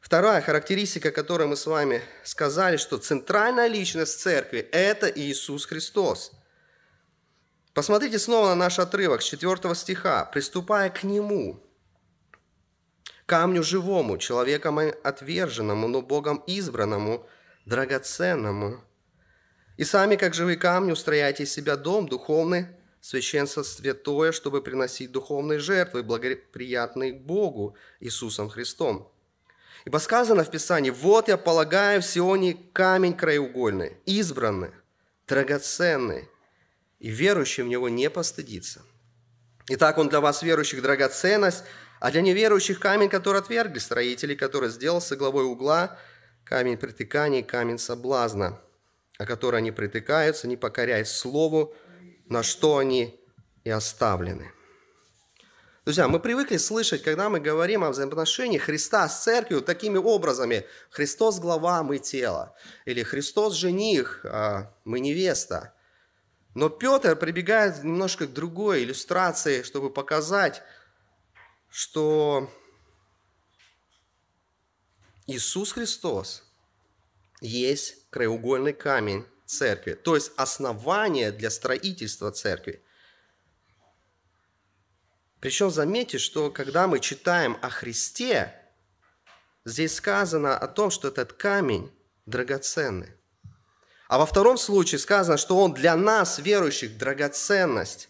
Вторая 0.00 0.40
характеристика, 0.40 1.12
которую 1.12 1.50
мы 1.50 1.56
с 1.56 1.66
вами 1.66 2.02
сказали, 2.24 2.78
что 2.78 2.98
центральная 2.98 3.68
личность 3.68 4.18
церкви– 4.18 4.58
это 4.72 5.06
Иисус 5.06 5.66
Христос. 5.66 6.32
Посмотрите 7.78 8.18
снова 8.18 8.48
на 8.48 8.54
наш 8.56 8.80
отрывок 8.80 9.22
с 9.22 9.24
4 9.26 9.72
стиха. 9.76 10.24
«Приступая 10.24 10.90
к 10.90 11.04
Нему, 11.04 11.60
камню 13.24 13.62
живому, 13.62 14.18
человеком 14.18 14.80
отверженному, 15.04 15.86
но 15.86 16.02
Богом 16.02 16.42
избранному, 16.48 17.24
драгоценному. 17.66 18.80
И 19.76 19.84
сами, 19.84 20.16
как 20.16 20.34
живые 20.34 20.56
камни, 20.56 20.90
устрояйте 20.90 21.44
из 21.44 21.52
себя 21.52 21.76
дом 21.76 22.08
духовный, 22.08 22.66
священство 23.00 23.62
святое, 23.62 24.32
чтобы 24.32 24.60
приносить 24.60 25.12
духовные 25.12 25.60
жертвы, 25.60 26.02
благоприятные 26.02 27.12
Богу 27.12 27.76
Иисусом 28.00 28.48
Христом. 28.48 29.08
Ибо 29.84 29.98
сказано 29.98 30.42
в 30.42 30.50
Писании, 30.50 30.90
«Вот 30.90 31.28
я 31.28 31.36
полагаю 31.36 32.02
в 32.02 32.04
Сионе 32.04 32.56
камень 32.72 33.14
краеугольный, 33.14 33.98
избранный, 34.04 34.72
драгоценный, 35.28 36.28
и 36.98 37.10
верующий 37.10 37.62
в 37.62 37.68
него 37.68 37.88
не 37.88 38.10
постыдится». 38.10 38.82
Итак, 39.68 39.98
он 39.98 40.08
для 40.08 40.20
вас, 40.20 40.42
верующих, 40.42 40.80
драгоценность, 40.80 41.62
а 42.00 42.10
для 42.10 42.22
неверующих 42.22 42.80
камень, 42.80 43.10
который 43.10 43.40
отвергли 43.40 43.78
строители, 43.78 44.34
который 44.34 44.70
сделался 44.70 45.14
главой 45.14 45.44
угла, 45.44 45.98
камень 46.44 46.78
притыкания, 46.78 47.42
камень 47.42 47.78
соблазна, 47.78 48.60
о 49.18 49.26
который 49.26 49.58
они 49.58 49.70
притыкаются, 49.70 50.48
не 50.48 50.56
покоряясь 50.56 51.10
слову, 51.10 51.74
на 52.26 52.42
что 52.42 52.78
они 52.78 53.20
и 53.64 53.70
оставлены. 53.70 54.52
Друзья, 55.84 56.06
мы 56.06 56.20
привыкли 56.20 56.58
слышать, 56.58 57.02
когда 57.02 57.30
мы 57.30 57.40
говорим 57.40 57.82
о 57.82 57.90
взаимоотношении 57.90 58.58
Христа 58.58 59.08
с 59.08 59.24
церковью 59.24 59.62
такими 59.62 59.96
образами. 59.96 60.66
Христос 60.90 61.38
глава, 61.40 61.82
мы 61.82 61.98
тело. 61.98 62.54
Или 62.84 63.02
Христос 63.02 63.54
жених, 63.54 64.20
а 64.24 64.70
мы 64.84 65.00
невеста. 65.00 65.74
Но 66.58 66.68
Петр 66.70 67.14
прибегает 67.14 67.84
немножко 67.84 68.26
к 68.26 68.32
другой 68.32 68.82
иллюстрации, 68.82 69.62
чтобы 69.62 69.90
показать, 69.90 70.60
что 71.70 72.52
Иисус 75.28 75.70
Христос 75.70 76.42
есть 77.40 78.10
краеугольный 78.10 78.72
камень 78.72 79.24
церкви, 79.46 79.94
то 79.94 80.16
есть 80.16 80.32
основание 80.36 81.30
для 81.30 81.50
строительства 81.50 82.32
церкви. 82.32 82.82
Причем 85.38 85.70
заметьте, 85.70 86.18
что 86.18 86.50
когда 86.50 86.88
мы 86.88 86.98
читаем 86.98 87.56
о 87.62 87.70
Христе, 87.70 88.52
здесь 89.64 89.94
сказано 89.94 90.58
о 90.58 90.66
том, 90.66 90.90
что 90.90 91.06
этот 91.06 91.34
камень 91.34 91.92
драгоценный. 92.26 93.17
А 94.08 94.18
во 94.18 94.26
втором 94.26 94.58
случае 94.58 94.98
сказано, 94.98 95.36
что 95.36 95.58
он 95.58 95.72
для 95.72 95.94
нас, 95.94 96.38
верующих, 96.38 96.98
драгоценность. 96.98 98.08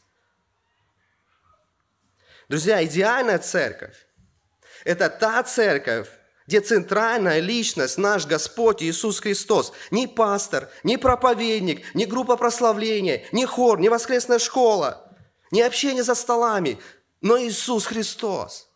Друзья, 2.48 2.82
идеальная 2.84 3.38
церковь– 3.38 4.06
это 4.84 5.10
та 5.10 5.42
церковь, 5.42 6.08
где 6.46 6.60
центральная 6.60 7.40
личность 7.40 7.98
наш 7.98 8.26
Господь 8.26 8.82
Иисус 8.82 9.20
Христос. 9.20 9.74
Не 9.90 10.06
пастор, 10.06 10.70
не 10.82 10.96
проповедник, 10.96 11.94
не 11.94 12.06
группа 12.06 12.36
прославления, 12.36 13.26
не 13.32 13.44
хор, 13.44 13.78
не 13.78 13.90
воскресная 13.90 14.38
школа, 14.38 15.14
не 15.50 15.60
общение 15.60 16.02
за 16.02 16.14
столами– 16.14 16.80
но 17.20 17.38
Иисус 17.40 17.86
Христос. 17.86 18.68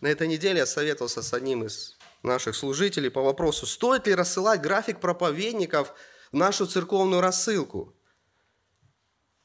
На 0.00 0.08
этой 0.08 0.28
неделе 0.28 0.58
я 0.58 0.66
советовался 0.66 1.22
с 1.22 1.32
одним 1.34 1.64
из 1.64 1.97
наших 2.22 2.56
служителей 2.56 3.10
по 3.10 3.22
вопросу, 3.22 3.66
стоит 3.66 4.06
ли 4.06 4.14
рассылать 4.14 4.60
график 4.60 5.00
проповедников 5.00 5.94
в 6.32 6.36
нашу 6.36 6.66
церковную 6.66 7.20
рассылку. 7.20 7.94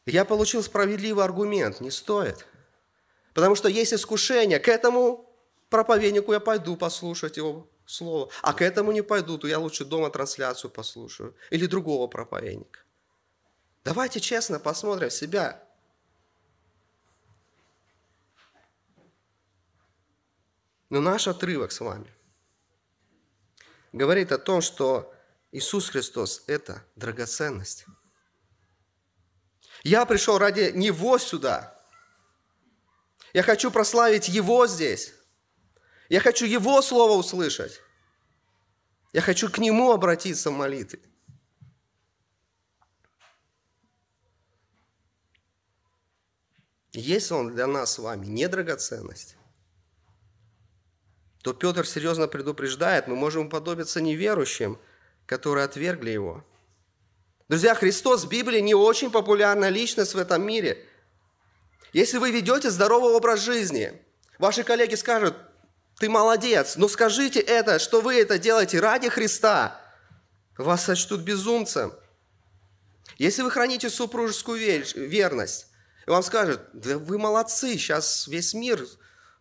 Я 0.06 0.26
получил 0.26 0.62
справедливый 0.64 1.24
аргумент, 1.24 1.80
не 1.80 1.92
стоит. 1.92 2.46
Потому 3.34 3.56
что 3.56 3.70
есть 3.70 3.94
искушение, 3.94 4.60
к 4.60 4.68
этому 4.68 5.30
проповеднику 5.70 6.34
я 6.34 6.40
пойду 6.40 6.76
послушать 6.76 7.38
его 7.38 7.68
слово, 7.86 8.30
а 8.42 8.54
к 8.54 8.62
этому 8.62 8.92
не 8.92 9.02
пойду, 9.02 9.38
то 9.38 9.48
я 9.48 9.60
лучше 9.60 9.86
дома 9.86 10.10
трансляцию 10.10 10.72
послушаю 10.72 11.36
или 11.50 11.66
другого 11.66 12.08
проповедника. 12.08 12.82
Давайте 13.84 14.20
честно 14.20 14.60
посмотрим 14.60 15.10
себя. 15.10 15.64
Но 20.90 21.02
наш 21.02 21.28
отрывок 21.28 21.72
с 21.72 21.80
вами 21.80 22.14
говорит 23.94 24.32
о 24.32 24.38
том, 24.38 24.62
что 24.62 25.14
Иисус 25.52 25.90
Христос– 25.90 26.44
это 26.48 26.84
драгоценность. 26.96 27.86
Я 29.84 30.06
пришел 30.06 30.38
ради 30.38 30.72
Него 30.74 31.18
сюда. 31.18 31.80
Я 33.34 33.44
хочу 33.44 33.72
прославить 33.72 34.28
Его 34.28 34.68
здесь. 34.68 35.14
Я 36.10 36.20
хочу 36.20 36.46
Его 36.46 36.82
Слово 36.82 37.18
услышать. 37.18 37.80
Я 39.14 39.22
хочу 39.22 39.50
к 39.50 39.60
Нему 39.60 39.92
обратиться 39.92 40.50
в 40.50 40.54
молитве. 40.54 41.00
Если 46.94 47.34
он 47.34 47.54
для 47.54 47.66
нас 47.66 47.94
с 47.94 48.00
вами 48.00 48.28
не 48.28 48.48
драгоценность, 48.48 49.36
то 51.44 51.54
Петр 51.54 51.86
серьезно 51.86 52.28
предупреждает, 52.28 53.08
мы 53.08 53.18
можем 53.18 53.48
уподобиться 53.48 54.00
неверующим, 54.00 54.80
которые 55.26 55.66
отвергли 55.66 56.10
Его. 56.10 56.44
Друзья, 57.50 57.76
Христос 57.76 58.24
в 58.24 58.30
Библии 58.30 58.62
не 58.62 58.74
очень 58.74 59.12
популярная 59.12 59.68
личность 59.68 60.14
в 60.14 60.18
этом 60.18 60.42
мире. 60.48 60.86
Если 61.92 62.18
вы 62.18 62.32
ведете 62.32 62.72
здоровый 62.72 63.14
образ 63.14 63.42
жизни, 63.42 64.02
ваши 64.40 64.64
коллеги 64.64 64.96
скажут, 64.96 65.36
ты 66.00 66.10
молодец, 66.10 66.78
но 66.78 66.88
скажите 66.88 67.42
это, 67.42 67.78
что 67.78 68.00
вы 68.00 68.16
это 68.16 68.40
делаете 68.40 68.80
ради 68.80 69.10
Христа, 69.10 69.82
вас 70.58 70.86
сочтут 70.86 71.22
безумцем. 71.22 71.94
Если 73.18 73.42
вы 73.42 73.52
храните 73.52 73.90
супружескую 73.90 74.86
верность, 74.96 75.68
и 76.08 76.10
вам 76.10 76.24
скажут, 76.24 76.62
да 76.72 76.98
вы 76.98 77.18
молодцы, 77.18 77.74
сейчас 77.74 78.28
весь 78.28 78.54
мир 78.54 78.82
э, 78.82 78.88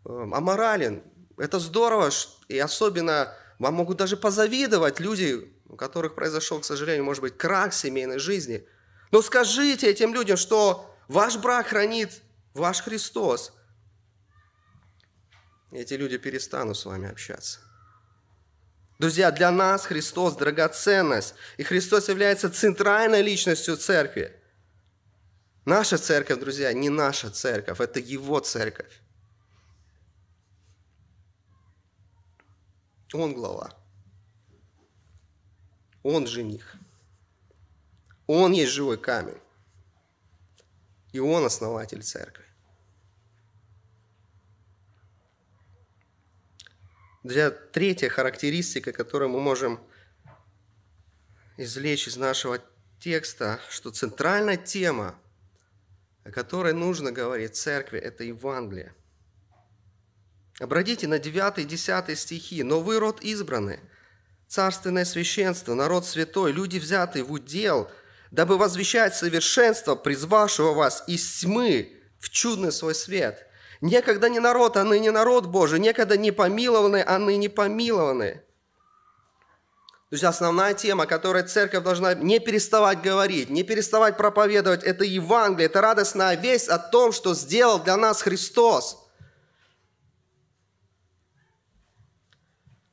аморален, 0.08 1.04
это 1.42 1.58
здорово, 1.58 2.10
и 2.46 2.56
особенно 2.56 3.34
вам 3.58 3.74
могут 3.74 3.96
даже 3.96 4.16
позавидовать 4.16 5.00
люди, 5.00 5.52
у 5.66 5.74
которых 5.74 6.14
произошел, 6.14 6.60
к 6.60 6.64
сожалению, 6.64 7.04
может 7.04 7.20
быть, 7.20 7.36
крах 7.36 7.74
семейной 7.74 8.20
жизни. 8.20 8.64
Но 9.10 9.22
скажите 9.22 9.90
этим 9.90 10.14
людям, 10.14 10.36
что 10.36 10.94
ваш 11.08 11.36
брак 11.38 11.66
хранит 11.66 12.22
ваш 12.54 12.82
Христос. 12.82 13.52
Эти 15.72 15.94
люди 15.94 16.16
перестанут 16.16 16.76
с 16.76 16.84
вами 16.84 17.10
общаться. 17.10 17.58
Друзья, 19.00 19.32
для 19.32 19.50
нас 19.50 19.86
Христос– 19.86 20.36
драгоценность, 20.36 21.34
и 21.56 21.64
Христос 21.64 22.08
является 22.08 22.50
центральной 22.50 23.20
личностью 23.20 23.76
церкви. 23.76 24.32
Наша 25.64 25.98
церковь, 25.98 26.38
друзья, 26.38 26.72
не 26.72 26.88
наша 26.88 27.30
церковь, 27.30 27.80
это 27.80 27.98
Его 27.98 28.38
церковь. 28.38 29.02
Он 33.14 33.34
глава. 33.34 33.76
Он 36.02 36.26
жених. 36.26 36.76
Он 38.26 38.52
есть 38.52 38.72
живой 38.72 38.98
камень. 38.98 39.38
И 41.12 41.18
он 41.18 41.44
основатель 41.44 42.02
церкви. 42.02 42.44
Для 47.22 47.50
третья 47.50 48.08
характеристика, 48.08 48.92
которую 48.92 49.28
мы 49.28 49.40
можем 49.40 49.80
извлечь 51.56 52.08
из 52.08 52.16
нашего 52.16 52.58
текста, 52.98 53.60
что 53.68 53.90
центральная 53.90 54.56
тема, 54.56 55.16
о 56.24 56.30
которой 56.30 56.72
нужно 56.72 57.12
говорить 57.12 57.54
церкви, 57.54 57.98
это 58.00 58.24
Евангелие– 58.24 58.94
Обратите 60.62 61.08
на 61.08 61.18
9 61.18 61.58
и 61.58 61.64
10 61.64 62.16
стихи. 62.16 62.62
«Но 62.62 62.80
вы 62.80 63.00
род 63.00 63.20
избранный, 63.20 63.80
царственное 64.46 65.04
священство, 65.04 65.74
народ 65.74 66.06
святой, 66.06 66.52
люди 66.52 66.78
взятые 66.78 67.24
в 67.24 67.32
удел, 67.32 67.90
дабы 68.30 68.56
возвещать 68.56 69.16
совершенство, 69.16 69.96
призвавшего 69.96 70.72
вас 70.72 71.02
из 71.08 71.40
тьмы 71.40 72.00
в 72.20 72.30
чудный 72.30 72.70
свой 72.70 72.94
свет. 72.94 73.44
Некогда 73.80 74.28
не 74.28 74.38
народ, 74.38 74.76
а 74.76 74.84
ныне 74.84 75.10
народ 75.10 75.46
Божий, 75.46 75.80
некогда 75.80 76.16
не 76.16 76.30
помилованный, 76.30 77.02
а 77.02 77.18
ныне 77.18 77.50
помилованный». 77.50 78.42
Друзья, 80.10 80.28
основная 80.28 80.74
тема, 80.74 81.06
которой 81.06 81.42
церковь 81.42 81.82
должна 81.82 82.14
не 82.14 82.38
переставать 82.38 83.02
говорить, 83.02 83.50
не 83.50 83.64
переставать 83.64 84.16
проповедовать, 84.16 84.84
это 84.84 85.02
Евангелие, 85.02 85.66
это 85.66 85.80
радостная 85.80 86.36
весть 86.36 86.68
о 86.68 86.78
том, 86.78 87.10
что 87.10 87.34
сделал 87.34 87.82
для 87.82 87.96
нас 87.96 88.22
Христос– 88.22 89.00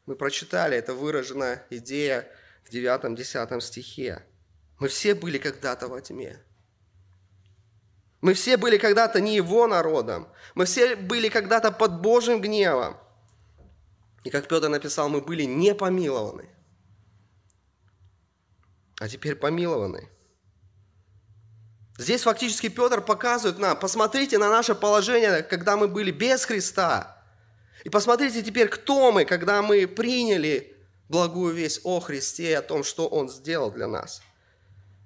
Мы 0.09 0.15
прочитали, 0.15 0.75
это 0.75 0.95
выражена 0.95 1.61
идея 1.69 2.27
в 2.63 2.73
9-10 2.73 3.61
стихе. 3.61 4.25
Мы 4.79 4.87
все 4.87 5.13
были 5.13 5.37
когда-то 5.37 5.87
во 5.87 6.01
тьме. 6.01 6.43
Мы 8.19 8.33
все 8.33 8.57
были 8.57 8.79
когда-то 8.79 9.21
не 9.21 9.35
его 9.35 9.67
народом. 9.67 10.27
Мы 10.55 10.65
все 10.65 10.95
были 10.95 11.29
когда-то 11.29 11.71
под 11.71 12.01
Божьим 12.01 12.41
гневом. 12.41 12.97
И 14.23 14.31
как 14.31 14.47
Петр 14.47 14.67
написал, 14.67 15.09
мы 15.09 15.21
были 15.21 15.43
не 15.43 15.75
помилованы. 15.75 16.49
А 18.99 19.07
теперь 19.07 19.35
помилованы. 19.35 20.09
Здесь 21.99 22.23
фактически 22.23 22.69
Петр 22.69 23.01
показывает 23.01 23.59
нам, 23.59 23.77
посмотрите 23.77 24.39
на 24.39 24.49
наше 24.49 24.73
положение, 24.73 25.43
когда 25.43 25.77
мы 25.77 25.87
были 25.87 26.09
без 26.09 26.45
Христа– 26.45 27.15
и 27.83 27.89
посмотрите 27.89 28.43
теперь, 28.43 28.67
кто 28.67 29.11
мы, 29.11 29.25
когда 29.25 29.61
мы 29.61 29.87
приняли 29.87 30.75
благую 31.07 31.53
весть 31.53 31.81
о 31.83 31.99
Христе 31.99 32.51
и 32.51 32.53
о 32.53 32.61
том, 32.61 32.83
что 32.83 33.07
Он 33.07 33.29
сделал 33.29 33.71
для 33.71 33.87
нас. 33.87 34.21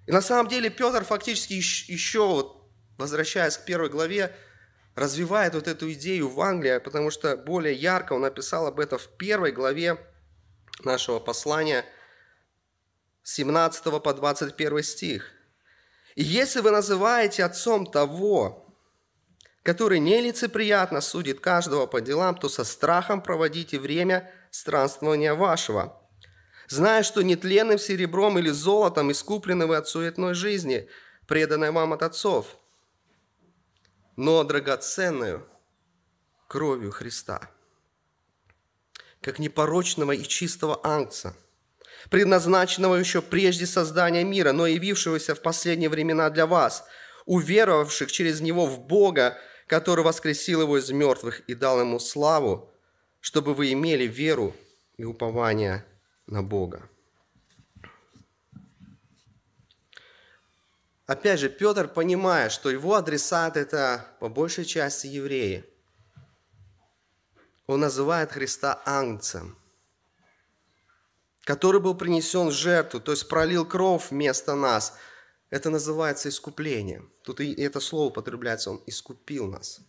И 0.06 0.12
на 0.12 0.22
самом 0.22 0.50
деле 0.50 0.70
Петр 0.70 1.04
фактически 1.06 1.54
еще, 1.54 2.56
возвращаясь 2.98 3.58
к 3.58 3.66
первой 3.66 3.90
главе, 3.90 4.36
развивает 4.96 5.56
вот 5.56 5.68
эту 5.68 5.92
идею 5.94 6.30
в 6.30 6.40
Англии, 6.42 6.78
потому 6.80 7.10
что 7.10 7.38
более 7.38 7.74
ярко 7.74 8.14
он 8.14 8.22
написал 8.22 8.68
об 8.68 8.80
этом 8.80 9.00
в 9.00 9.08
первой 9.08 9.52
главе 9.52 9.98
нашего 10.84 11.20
послания, 11.20 11.86
17 13.24 14.04
по 14.04 14.14
21 14.14 14.84
стих. 14.84 15.32
«И 16.16 16.24
если 16.24 16.60
вы 16.60 16.72
называете 16.72 17.44
отцом 17.44 17.90
того, 17.90 18.63
который 19.64 20.00
нелицеприятно 20.00 21.00
судит 21.00 21.40
каждого 21.40 21.88
по 21.88 22.02
делам, 22.02 22.36
то 22.36 22.50
со 22.50 22.66
страхом 22.66 23.22
проводите 23.22 23.80
время 23.80 24.30
странствования 24.52 25.34
вашего, 25.34 26.02
зная, 26.68 27.02
что 27.04 27.22
нетленным 27.22 27.80
серебром 27.80 28.38
или 28.38 28.50
золотом 28.50 29.12
искуплены 29.12 29.66
вы 29.66 29.78
от 29.78 29.88
суетной 29.88 30.34
жизни, 30.34 30.90
преданной 31.28 31.72
вам 31.72 31.94
от 31.94 32.04
отцов, 32.04 32.58
но 34.18 34.44
драгоценную 34.44 35.48
кровью 36.50 36.92
Христа, 36.92 37.50
как 39.22 39.40
непорочного 39.40 40.12
и 40.12 40.24
чистого 40.24 40.86
ангца, 40.86 41.36
предназначенного 42.10 42.96
еще 42.96 43.22
прежде 43.22 43.66
создания 43.66 44.26
мира, 44.26 44.52
но 44.52 44.68
явившегося 44.68 45.36
в 45.36 45.42
последние 45.42 45.90
времена 45.90 46.30
для 46.30 46.46
вас, 46.46 46.84
уверовавших 47.26 48.12
через 48.12 48.42
Него 48.42 48.66
в 48.66 48.86
Бога, 48.86 49.38
который 49.68 50.04
воскресил 50.04 50.62
его 50.62 50.78
из 50.78 50.90
мертвых 50.92 51.42
и 51.42 51.54
дал 51.54 51.80
ему 51.80 52.00
славу, 52.00 52.70
чтобы 53.22 53.54
вы 53.54 53.72
имели 53.72 54.06
веру 54.06 54.56
и 54.98 55.04
упование 55.04 55.86
на 56.28 56.44
Бога. 56.44 56.90
Опять 61.06 61.40
же, 61.40 61.50
Петр, 61.50 61.88
понимая, 61.88 62.50
что 62.50 62.70
его 62.70 62.96
адресат– 62.96 63.58
это 63.58 64.08
по 64.20 64.30
большей 64.30 64.66
части 64.66 65.08
евреи, 65.08 65.66
он 67.68 67.82
называет 67.82 68.32
Христа 68.32 68.82
ангцем, 68.86 69.58
который 71.44 71.82
был 71.82 71.96
принесен 71.96 72.48
в 72.48 72.54
жертву, 72.54 73.00
то 73.00 73.12
есть 73.12 73.28
пролил 73.28 73.66
кровь 73.66 74.12
вместо 74.12 74.56
нас– 74.56 74.98
это 75.54 75.70
называется 75.70 76.30
искуплением. 76.30 77.12
Тут 77.22 77.40
и 77.40 77.54
это 77.54 77.80
слово 77.80 78.08
употребляется, 78.08 78.72
Он 78.72 78.82
искупил 78.88 79.46
нас. 79.46 79.82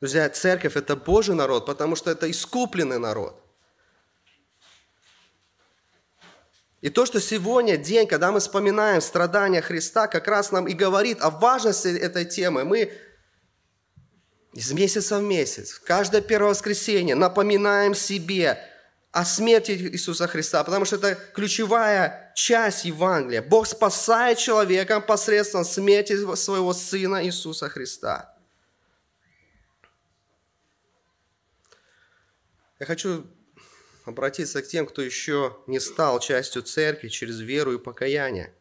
Друзья, 0.00 0.28
церковь– 0.28 0.74
это 0.76 0.96
Божий 0.96 1.36
народ, 1.36 1.64
потому 1.64 1.94
что 1.94 2.10
это 2.10 2.28
искупленный 2.28 2.98
народ. 2.98 3.40
И 6.80 6.90
то, 6.90 7.06
что 7.06 7.20
сегодня 7.20 7.76
день, 7.76 8.08
когда 8.08 8.32
мы 8.32 8.40
вспоминаем 8.40 9.00
страдания 9.00 9.62
Христа, 9.62 10.08
как 10.08 10.26
раз 10.26 10.50
нам 10.50 10.66
и 10.66 10.72
говорит 10.72 11.18
о 11.20 11.30
важности 11.30 11.86
этой 11.86 12.24
темы. 12.24 12.64
Мы 12.64 12.92
из 14.54 14.72
месяца 14.72 15.18
в 15.18 15.22
месяц, 15.22 15.78
каждое 15.78 16.20
первое 16.20 16.50
воскресенье 16.50 17.14
напоминаем 17.14 17.94
себе– 17.94 18.58
о 19.16 19.24
смерти 19.24 19.70
Иисуса 19.70 20.26
Христа, 20.28 20.62
потому 20.62 20.84
что 20.84 20.96
это 20.96 21.14
ключевая 21.14 22.34
часть 22.34 22.84
Евангелия. 22.84 23.40
Бог 23.40 23.66
спасает 23.66 24.36
человека 24.36 25.00
посредством 25.00 25.64
смерти 25.64 26.14
своего 26.34 26.74
Сына 26.74 27.24
Иисуса 27.24 27.70
Христа. 27.70 28.36
Я 32.78 32.84
хочу 32.84 33.26
обратиться 34.04 34.60
к 34.60 34.68
тем, 34.68 34.86
кто 34.86 35.00
еще 35.00 35.56
не 35.66 35.80
стал 35.80 36.20
частью 36.20 36.62
церкви 36.62 37.08
через 37.08 37.40
веру 37.40 37.72
и 37.72 37.78
покаяние. 37.78 38.52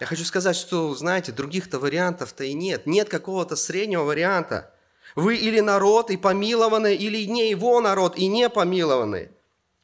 Я 0.00 0.06
хочу 0.06 0.24
сказать, 0.24 0.56
что, 0.56 0.92
знаете, 0.96 1.30
других-то 1.30 1.78
вариантов-то 1.78 2.42
и 2.42 2.52
нет. 2.52 2.86
Нет 2.86 3.08
какого-то 3.08 3.54
среднего 3.54 4.02
варианта. 4.02 4.74
Вы 5.14 5.36
или 5.36 5.60
народ 5.60 6.10
и 6.10 6.16
помилованный, 6.16 6.96
или 6.96 7.26
не 7.26 7.48
его 7.48 7.80
народ 7.80 8.18
и 8.18 8.26
не 8.26 8.50
помилованный. 8.50 9.30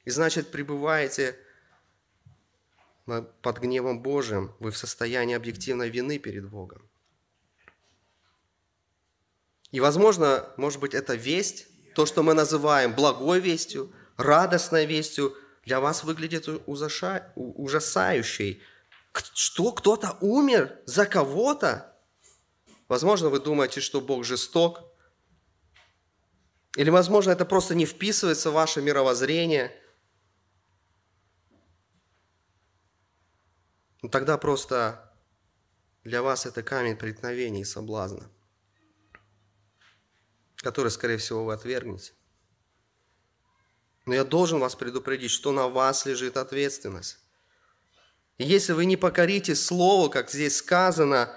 И 0.08 0.10
значит, 0.10 0.50
пребываете 0.50 1.36
под 3.04 3.58
гневом 3.58 4.00
Божьим, 4.00 4.54
вы 4.58 4.70
в 4.70 4.78
состоянии 4.78 5.36
объективной 5.36 5.90
вины 5.90 6.18
перед 6.18 6.48
Богом. 6.48 6.80
И, 9.70 9.80
возможно, 9.80 10.48
может 10.56 10.80
быть, 10.80 10.94
это 10.94 11.14
весть, 11.14 11.66
то, 11.94 12.06
что 12.06 12.22
мы 12.22 12.32
называем 12.32 12.94
благой 12.94 13.38
вестью, 13.40 13.92
радостной 14.16 14.86
вестью, 14.86 15.36
для 15.66 15.78
вас 15.78 16.04
выглядит 16.04 16.48
ужаша... 16.64 17.30
ужасающей. 17.36 18.62
Что, 19.12 19.72
кто-то 19.72 20.16
умер 20.22 20.74
за 20.86 21.04
кого-то? 21.04 21.94
Возможно, 22.88 23.28
вы 23.28 23.40
думаете, 23.40 23.82
что 23.82 24.00
Бог 24.00 24.24
жесток. 24.24 24.80
Или, 26.76 26.88
возможно, 26.88 27.32
это 27.32 27.44
просто 27.44 27.74
не 27.74 27.84
вписывается 27.84 28.50
в 28.50 28.54
ваше 28.54 28.80
мировоззрение. 28.80 29.78
Ну, 34.02 34.08
тогда 34.08 34.38
просто 34.38 35.12
для 36.04 36.22
вас 36.22 36.46
это 36.46 36.62
камень 36.62 36.96
преткновения 36.96 37.62
и 37.62 37.64
соблазна, 37.64 38.30
который, 40.56 40.90
скорее 40.90 41.18
всего, 41.18 41.44
вы 41.44 41.52
отвергнете. 41.52 42.12
Но 44.06 44.14
я 44.14 44.24
должен 44.24 44.58
вас 44.58 44.74
предупредить, 44.74 45.30
что 45.30 45.52
на 45.52 45.68
вас 45.68 46.06
лежит 46.06 46.36
ответственность. 46.36 47.18
И 48.38 48.44
если 48.44 48.72
вы 48.72 48.86
не 48.86 48.96
покорите 48.96 49.54
Слову, 49.54 50.08
как 50.08 50.30
здесь 50.30 50.56
сказано, 50.56 51.36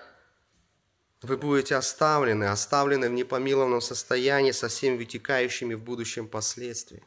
вы 1.22 1.38
будете 1.38 1.76
оставлены, 1.76 2.46
оставлены 2.46 3.10
в 3.10 3.14
непомилованном 3.14 3.82
состоянии 3.82 4.52
со 4.52 4.70
всеми 4.70 4.98
вытекающими 4.98 5.74
в 5.74 5.84
будущем 5.84 6.28
последствиями. 6.28 7.06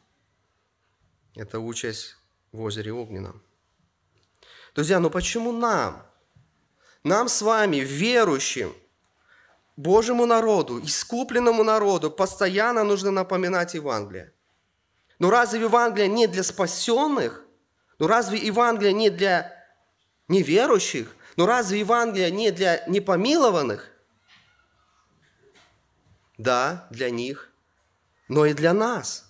Это 1.35 1.59
участь 1.59 2.15
в 2.51 2.61
озере 2.61 2.93
Огненном. 2.93 3.41
Друзья, 4.75 4.99
ну 4.99 5.09
почему 5.09 5.53
нам? 5.53 6.05
Нам 7.03 7.29
с 7.29 7.41
вами, 7.41 7.77
верующим, 7.77 8.75
Божьему 9.77 10.25
народу, 10.25 10.83
искупленному 10.83 11.63
народу, 11.63 12.11
постоянно 12.11 12.83
нужно 12.83 13.11
напоминать 13.11 13.73
Евангелие. 13.73 14.33
Ну 15.17 15.29
разве 15.29 15.61
Евангелие 15.61 16.09
не 16.09 16.27
для 16.27 16.43
спасенных? 16.43 17.45
Ну 17.99 18.07
разве 18.07 18.37
Евангелие 18.37 18.91
не 18.91 19.09
для 19.09 19.65
неверующих? 20.27 21.15
Ну 21.37 21.45
разве 21.45 21.79
Евангелие 21.79 22.31
не 22.31 22.51
для 22.51 22.85
непомилованных? 22.87 23.91
Да, 26.37 26.87
для 26.89 27.09
них, 27.09 27.49
но 28.27 28.45
и 28.45 28.53
для 28.53 28.73
нас. 28.73 29.24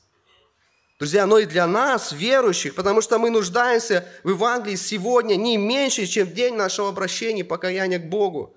Друзья, 0.97 1.25
но 1.25 1.39
и 1.39 1.45
для 1.45 1.67
нас, 1.67 2.13
верующих, 2.13 2.73
потому 2.73 3.01
что 3.01 3.19
мы 3.19 3.29
нуждаемся 3.29 4.07
в 4.23 4.29
Евангелии 4.29 4.77
сегодня 4.77 5.35
не 5.35 5.57
меньше, 5.57 6.05
чем 6.05 6.27
в 6.27 6.33
день 6.33 6.55
нашего 6.55 6.87
обращения 6.87 7.43
покаяния 7.43 7.99
к 7.99 8.07
Богу. 8.07 8.55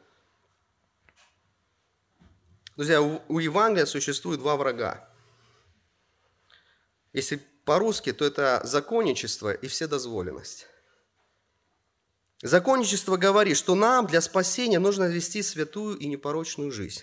Друзья, 2.77 3.03
у 3.03 3.39
Евангелия 3.41 3.87
существует 3.87 4.39
два 4.39 4.57
врага. 4.57 5.09
Если 7.13 7.43
по-русски, 7.65 8.13
то 8.13 8.25
это 8.25 8.61
законничество 8.63 9.53
и 9.53 9.67
вседозволенность. 9.67 10.69
Законничество 12.41 13.17
говорит, 13.17 13.57
что 13.57 13.75
нам 13.75 14.07
для 14.07 14.21
спасения 14.21 14.79
нужно 14.79 15.05
вести 15.05 15.43
святую 15.43 15.99
и 15.99 16.07
непорочную 16.07 16.71
жизнь. 16.71 17.03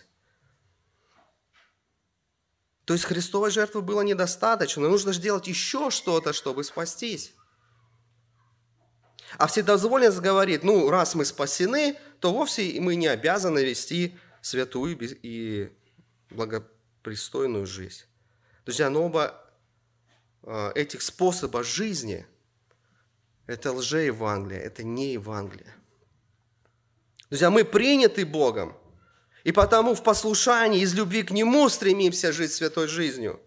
То 2.86 2.94
есть 2.94 3.06
Христовой 3.06 3.52
жертвы 3.52 3.82
было 3.82 4.02
недостаточно, 4.02 4.88
нужно 4.88 5.12
сделать 5.12 5.48
еще 5.48 5.90
что-то, 5.90 6.34
чтобы 6.34 6.64
спастись. 6.64 7.34
А 9.38 9.48
вседозволенность 9.48 10.20
говорит, 10.20 10.64
ну, 10.64 10.90
раз 10.90 11.16
мы 11.16 11.26
спасены, 11.26 11.98
то 12.20 12.32
вовсе 12.32 12.80
мы 12.80 12.96
не 12.96 13.08
обязаны 13.08 13.60
вести 13.60 14.18
святую 14.42 14.98
и 15.24 15.72
благопристойную 16.30 17.66
жизнь. 17.66 18.04
Друзья, 18.66 18.90
но 18.90 19.04
оба 19.06 19.46
Э, 20.48 20.72
этих 20.76 21.02
способа 21.02 21.64
жизни, 21.64 22.26
это 23.48 23.72
лже-евангелие, 23.72 24.62
это 24.62 24.84
не 24.84 25.14
Евангелие. 25.14 25.74
Друзья, 27.30 27.50
мы 27.50 27.66
приняты 27.66 28.26
Богом, 28.28 28.78
и 29.46 29.52
потому 29.52 29.94
в 29.94 30.02
послушании, 30.02 30.82
из 30.82 30.96
любви 30.96 31.22
к 31.22 31.30
Нему 31.30 31.70
стремимся 31.70 32.32
жить 32.32 32.52
святой 32.52 32.88
жизнью. 32.88 33.40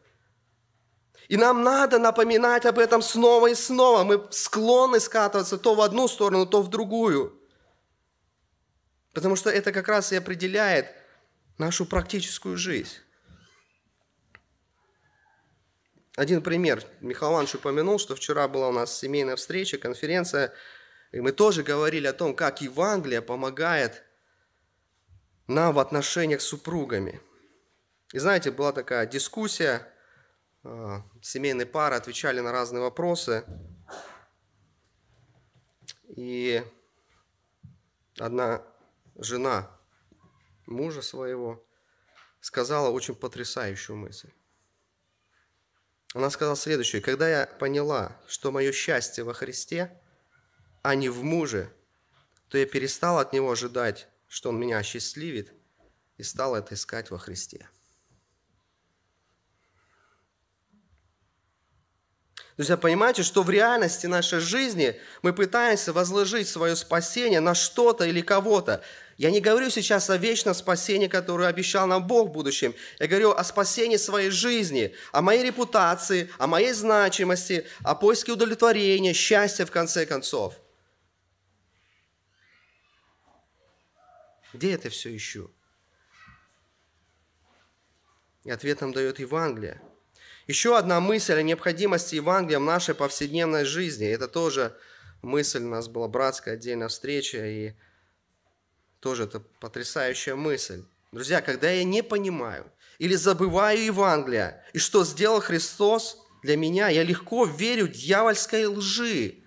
И 1.27 1.37
нам 1.37 1.65
надо 1.65 1.99
напоминать 1.99 2.65
об 2.67 2.79
этом 2.79 3.03
снова 3.03 3.49
и 3.49 3.55
снова. 3.55 4.05
Мы 4.05 4.25
склонны 4.31 5.01
скатываться 5.01 5.59
то 5.59 5.75
в 5.75 5.81
одну 5.81 6.07
сторону, 6.07 6.47
то 6.47 6.63
в 6.63 6.71
другую. 6.71 7.37
Потому 9.13 9.35
что 9.35 9.51
это 9.51 9.73
как 9.73 9.89
раз 9.89 10.13
и 10.13 10.17
определяет 10.17 10.87
нашу 11.59 11.85
практическую 11.85 12.57
жизнь. 12.57 12.95
Один 16.15 16.43
пример. 16.43 16.85
Михаил 17.01 17.33
Иванович 17.33 17.57
упомянул, 17.57 17.99
что 17.99 18.15
вчера 18.15 18.47
была 18.47 18.69
у 18.69 18.73
нас 18.73 18.97
семейная 18.97 19.35
встреча, 19.35 19.79
конференция, 19.79 20.55
и 21.11 21.21
мы 21.21 21.33
тоже 21.33 21.65
говорили 21.65 22.07
о 22.07 22.13
том, 22.13 22.37
как 22.37 22.61
Евангелие 22.61 23.21
помогает 23.21 24.05
нам 25.49 25.75
в 25.75 25.79
отношениях 25.79 26.41
с 26.41 26.45
супругами. 26.45 27.21
И 28.13 28.19
знаете, 28.19 28.51
была 28.51 28.73
такая 28.73 29.07
дискуссия, 29.07 29.87
а, 30.63 31.03
семейные 31.23 31.67
пары 31.67 31.97
отвечали 31.97 32.41
на 32.41 32.53
разные 32.53 32.83
вопросы, 32.83 33.45
и 36.09 36.63
одна 38.19 38.63
жена 39.17 39.71
мужа 40.67 41.03
своего 41.03 41.65
сказала 42.41 42.91
очень 42.91 43.15
потрясающую 43.15 43.97
мысль. 43.97 44.31
Она 46.15 46.31
сказала 46.31 46.57
следующее. 46.57 47.03
«Когда 47.03 47.29
я 47.29 47.47
поняла, 47.47 48.17
что 48.27 48.51
мое 48.51 48.73
счастье 48.73 49.25
во 49.25 49.35
Христе, 49.35 50.01
а 50.83 50.95
не 50.95 51.09
в 51.09 51.23
муже, 51.23 51.71
то 52.49 52.57
я 52.57 52.67
перестал 52.67 53.19
от 53.19 53.33
Него 53.33 53.51
ожидать, 53.51 54.09
что 54.29 54.51
Он 54.51 54.61
меня 54.61 54.79
осчастливит, 54.79 55.53
и 56.17 56.23
стал 56.23 56.55
это 56.55 56.75
искать 56.75 57.11
во 57.11 57.19
Христе». 57.19 57.69
Друзья, 62.59 62.77
понимаете, 62.77 63.23
что 63.23 63.45
в 63.45 63.51
реальности 63.51 64.09
нашей 64.09 64.41
жизни 64.41 64.97
мы 65.23 65.33
пытаемся 65.33 65.93
возложить 65.93 66.49
свое 66.49 66.75
спасение 66.75 67.39
на 67.39 67.55
что-то 67.55 68.05
или 68.05 68.21
кого-то. 68.21 68.83
Я 69.17 69.31
не 69.31 69.41
говорю 69.41 69.71
сейчас 69.71 70.11
о 70.11 70.17
вечном 70.17 70.57
спасении, 70.57 71.07
которое 71.07 71.49
обещал 71.49 71.87
нам 71.87 72.05
Бог 72.05 72.31
в 72.31 72.33
будущем. 72.33 72.75
Я 72.99 73.07
говорю 73.07 73.31
о 73.31 73.45
спасении 73.45 73.97
своей 73.97 74.31
жизни, 74.31 74.93
о 75.13 75.23
моей 75.23 75.45
репутации, 75.45 76.31
о 76.37 76.49
моей 76.49 76.73
значимости, 76.73 77.65
о 77.85 77.95
поиске 77.95 78.33
удовлетворения, 78.33 79.13
счастья 79.13 79.65
в 79.65 79.71
конце 79.71 80.05
концов. 80.05 80.55
Где 84.53 84.73
это 84.73 84.91
все 84.91 85.15
ищу? 85.15 85.51
И 88.45 88.51
ответ 88.51 88.81
нам 88.81 88.93
дает 88.93 89.19
Евангелие– 89.19 89.81
еще 90.49 90.79
одна 90.79 90.99
мысль 90.99 91.35
о 91.35 91.43
необходимости 91.43 92.15
Евангелия 92.15 92.59
в 92.59 92.63
нашей 92.63 92.95
повседневной 92.95 93.67
жизни. 93.67 94.09
Это 94.09 94.29
тоже 94.29 94.75
мысль, 95.21 95.63
у 95.63 95.69
нас 95.69 95.89
была 95.89 96.09
братская 96.09 96.55
отдельная 96.55 96.89
встреча, 96.89 97.47
и 97.47 97.75
тоже 98.99 99.25
это 99.25 99.41
потрясающая 99.41 100.37
мысль. 100.37 100.85
Друзья, 101.13 101.43
когда 101.43 101.71
я 101.71 101.85
не 101.85 102.03
понимаю 102.03 102.65
или 102.99 103.15
забываю 103.15 103.85
Евангелие, 103.85 104.65
и 104.73 104.79
что 104.79 105.05
сделал 105.05 105.43
Христос 105.43 106.27
для 106.43 106.57
меня, 106.57 106.89
я 106.89 107.03
легко 107.03 107.45
верю 107.45 107.87
дьявольской 107.87 108.65
лжи 108.65 109.45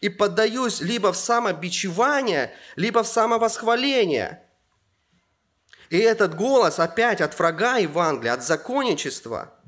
и 0.00 0.08
поддаюсь 0.08 0.80
либо 0.80 1.12
в 1.12 1.16
самобичевание, 1.16 2.54
либо 2.76 3.02
в 3.02 3.08
самовосхваление. 3.08 4.42
И 5.90 5.98
этот 5.98 6.34
голос 6.34 6.78
опять 6.78 7.20
от 7.20 7.38
врага 7.38 7.76
Евангелия, 7.78 8.34
от 8.34 8.44
законничества– 8.44 9.54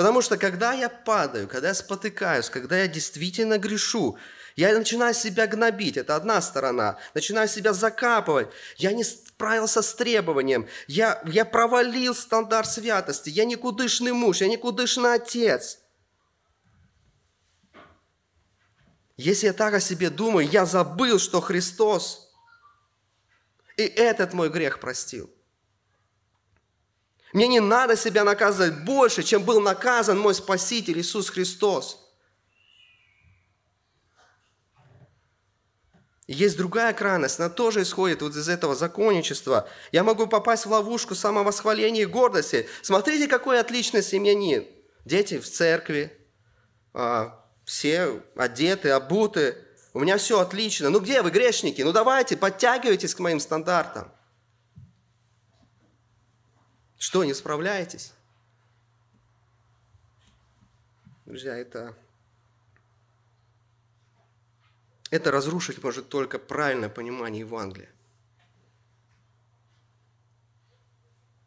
Потому 0.00 0.22
что 0.22 0.38
когда 0.38 0.72
я 0.72 0.88
падаю, 0.88 1.46
когда 1.46 1.68
я 1.68 1.74
спотыкаюсь, 1.74 2.48
когда 2.48 2.78
я 2.78 2.88
действительно 2.88 3.58
грешу, 3.58 4.16
я 4.56 4.72
начинаю 4.72 5.12
себя 5.12 5.46
гнобить, 5.46 5.98
это 5.98 6.16
одна 6.16 6.40
сторона. 6.40 6.96
Начинаю 7.12 7.48
себя 7.48 7.74
закапывать. 7.74 8.48
Я 8.78 8.92
не 8.92 9.04
справился 9.04 9.82
с 9.82 9.94
требованием. 9.94 10.66
Я, 10.86 11.20
я 11.26 11.44
провалил 11.44 12.14
стандарт 12.14 12.70
святости. 12.70 13.28
Я 13.28 13.44
никудышный 13.44 14.12
муж, 14.12 14.40
я 14.40 14.48
никудышный 14.48 15.12
отец. 15.12 15.80
Если 19.20 19.48
я 19.48 19.52
так 19.52 19.74
о 19.74 19.80
себе 19.80 20.08
думаю, 20.08 20.48
я 20.48 20.64
забыл, 20.64 21.18
что 21.18 21.42
Христос 21.42 22.32
и 23.76 23.82
этот 23.82 24.32
мой 24.32 24.48
грех 24.48 24.80
простил. 24.80 25.30
Мне 27.34 27.46
не 27.46 27.60
надо 27.60 27.98
себя 27.98 28.24
наказывать 28.24 28.82
больше, 28.82 29.22
чем 29.22 29.44
был 29.44 29.60
наказан 29.60 30.18
мой 30.18 30.34
Спаситель 30.34 30.98
Иисус 30.98 31.28
Христос. 31.28 32.10
Есть 36.26 36.56
другая 36.56 36.94
крайность, 36.94 37.38
она 37.40 37.50
тоже 37.50 37.82
исходит 37.82 38.22
вот 38.22 38.34
из 38.34 38.48
этого 38.48 38.74
законничества. 38.74 39.68
Я 39.92 40.02
могу 40.02 40.28
попасть 40.28 40.64
в 40.64 40.70
ловушку 40.70 41.14
самовосхваления 41.14 42.04
и 42.04 42.06
гордости. 42.06 42.66
Смотрите, 42.80 43.28
какой 43.28 43.60
отличный 43.60 44.02
семьянин. 44.02 44.66
Дети 45.04 45.38
в 45.38 45.46
церкви, 45.46 46.10
а, 46.94 47.39
все 47.70 48.20
одеты, 48.34 48.90
обуты, 48.90 49.56
у 49.92 50.00
меня 50.00 50.18
все 50.18 50.40
отлично. 50.40 50.90
Ну 50.90 50.98
где 50.98 51.22
вы, 51.22 51.30
грешники? 51.30 51.82
Ну 51.82 51.92
давайте, 51.92 52.36
подтягивайтесь 52.36 53.14
к 53.14 53.20
моим 53.20 53.38
стандартам. 53.38 54.10
Что, 56.98 57.22
не 57.22 57.32
справляетесь? 57.32 58.12
Друзья, 61.26 61.56
это, 61.56 61.96
это 65.12 65.30
разрушить 65.30 65.80
может 65.80 66.08
только 66.08 66.40
правильное 66.40 66.88
понимание 66.88 67.40
Евангелия. 67.40 67.90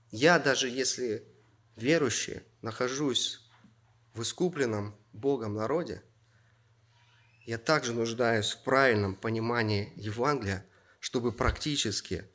Я 0.09 0.39
даже 0.39 0.69
если 0.69 1.27
верующий, 1.75 2.43
нахожусь 2.61 3.41
в 4.13 4.21
искупленном 4.21 4.95
Богом 5.11 5.55
народе, 5.55 6.01
я 7.45 7.57
также 7.57 7.93
нуждаюсь 7.93 8.51
в 8.51 8.63
правильном 8.63 9.15
понимании 9.15 9.91
Евангелия, 9.95 10.65
чтобы 10.99 11.31
практически 11.31 12.25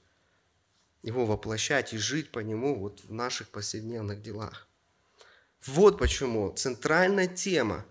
его 1.02 1.24
воплощать 1.24 1.94
и 1.94 1.98
жить 1.98 2.30
по 2.30 2.40
нему 2.40 2.78
вот 2.78 3.00
в 3.04 3.12
наших 3.12 3.48
повседневных 3.48 4.20
делах. 4.20 4.66
Вот 5.64 5.98
почему 5.98 6.52
центральная 6.52 7.26
тема, 7.26 7.84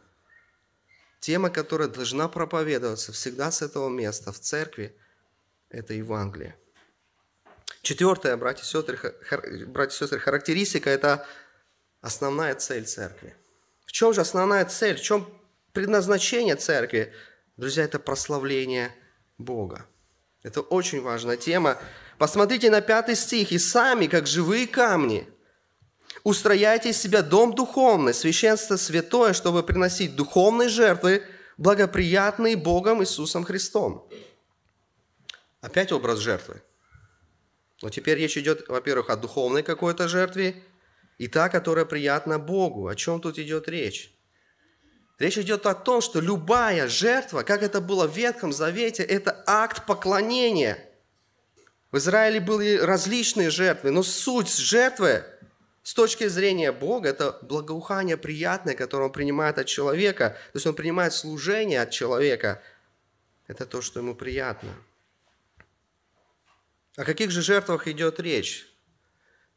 тема, 1.19 1.49
которая 1.49 1.87
должна 1.87 2.27
проповедоваться 2.27 3.11
всегда 3.11 3.51
с 3.51 3.61
этого 3.61 3.89
места 3.89 4.31
в 4.31 4.39
церкви, 4.39 4.95
это 5.69 5.93
Евангелие. 5.93 6.55
Четвертое, 7.81 8.37
братья 8.37 8.63
и 8.63 8.65
сестры, 8.65 8.97
братья 9.67 9.95
и 9.95 9.99
сестры, 9.99 10.19
характеристика– 10.19 10.89
это 10.91 11.25
основная 12.01 12.53
цель 12.55 12.85
церкви. 12.85 13.35
В 13.85 13.91
чем 13.91 14.13
же 14.13 14.21
основная 14.21 14.65
цель? 14.65 14.97
В 14.97 15.01
чем 15.01 15.36
предназначение 15.77 16.55
церкви? 16.55 17.13
Друзья, 17.55 17.83
это 17.83 17.99
прославление 17.99 18.95
Бога. 19.37 19.85
Это 20.41 20.61
очень 20.61 21.03
важная 21.03 21.37
тема. 21.37 21.77
Посмотрите 22.17 22.71
на 22.71 22.81
пятый 22.81 23.15
стих. 23.15 23.51
«И 23.51 23.59
сами, 23.59 24.07
как 24.07 24.25
живые 24.25 24.65
камни, 24.65 25.29
устрояйте 26.23 26.89
из 26.89 26.97
себя 26.97 27.21
дом 27.21 27.53
духовный, 27.53 28.15
священство 28.15 28.75
святое, 28.75 29.33
чтобы 29.33 29.61
приносить 29.61 30.15
духовные 30.15 30.67
жертвы, 30.67 31.23
благоприятные 31.57 32.55
Богом 32.55 33.03
Иисусом 33.03 33.43
Христом». 33.43 34.09
Опять 35.61 35.91
образ 35.91 36.17
жертвы. 36.17 36.63
Но 37.83 37.91
теперь 37.91 38.17
речь 38.17 38.35
идет, 38.35 38.67
во-первых, 38.67 39.11
о 39.11 39.15
духовной 39.15 39.61
какой-то 39.61 40.07
жертве, 40.07 40.55
и 41.19 41.27
та, 41.27 41.49
которая 41.49 41.85
приятна 41.85 42.39
Богу. 42.39 42.87
О 42.87 42.95
чем 42.95 43.21
тут 43.21 43.37
идет 43.37 43.69
речь? 43.69 44.16
Речь 45.19 45.37
идет 45.37 45.65
о 45.65 45.73
том, 45.73 46.01
что 46.01 46.19
любая 46.19 46.87
жертва, 46.87 47.41
как 47.41 47.63
это 47.63 47.81
было 47.81 48.07
в 48.07 48.15
Ветхом 48.15 48.53
Завете, 48.53 49.03
это 49.03 49.43
акт 49.47 49.85
поклонения. 49.85 50.83
В 51.91 51.97
Израиле 51.97 52.39
были 52.39 52.77
различные 52.77 53.49
жертвы, 53.49 53.89
но 53.91 54.03
суть 54.03 54.55
жертвы 54.55 55.23
с 55.81 55.93
точки 55.93 56.27
зрения 56.27 56.71
Бога– 56.71 57.09
это 57.11 57.39
благоухание 57.41 58.17
приятное, 58.17 58.75
которое 58.75 59.05
Он 59.05 59.11
принимает 59.11 59.57
от 59.57 59.67
человека. 59.67 60.37
То 60.51 60.57
есть 60.57 60.67
Он 60.67 60.75
принимает 60.75 61.13
служение 61.13 61.81
от 61.81 61.91
человека. 61.91 62.61
Это 63.47 63.65
то, 63.65 63.81
что 63.81 64.01
Ему 64.01 64.13
приятно. 64.13 64.69
О 66.97 67.05
каких 67.05 67.31
же 67.31 67.41
жертвах 67.41 67.87
идет 67.87 68.19
речь? 68.19 68.67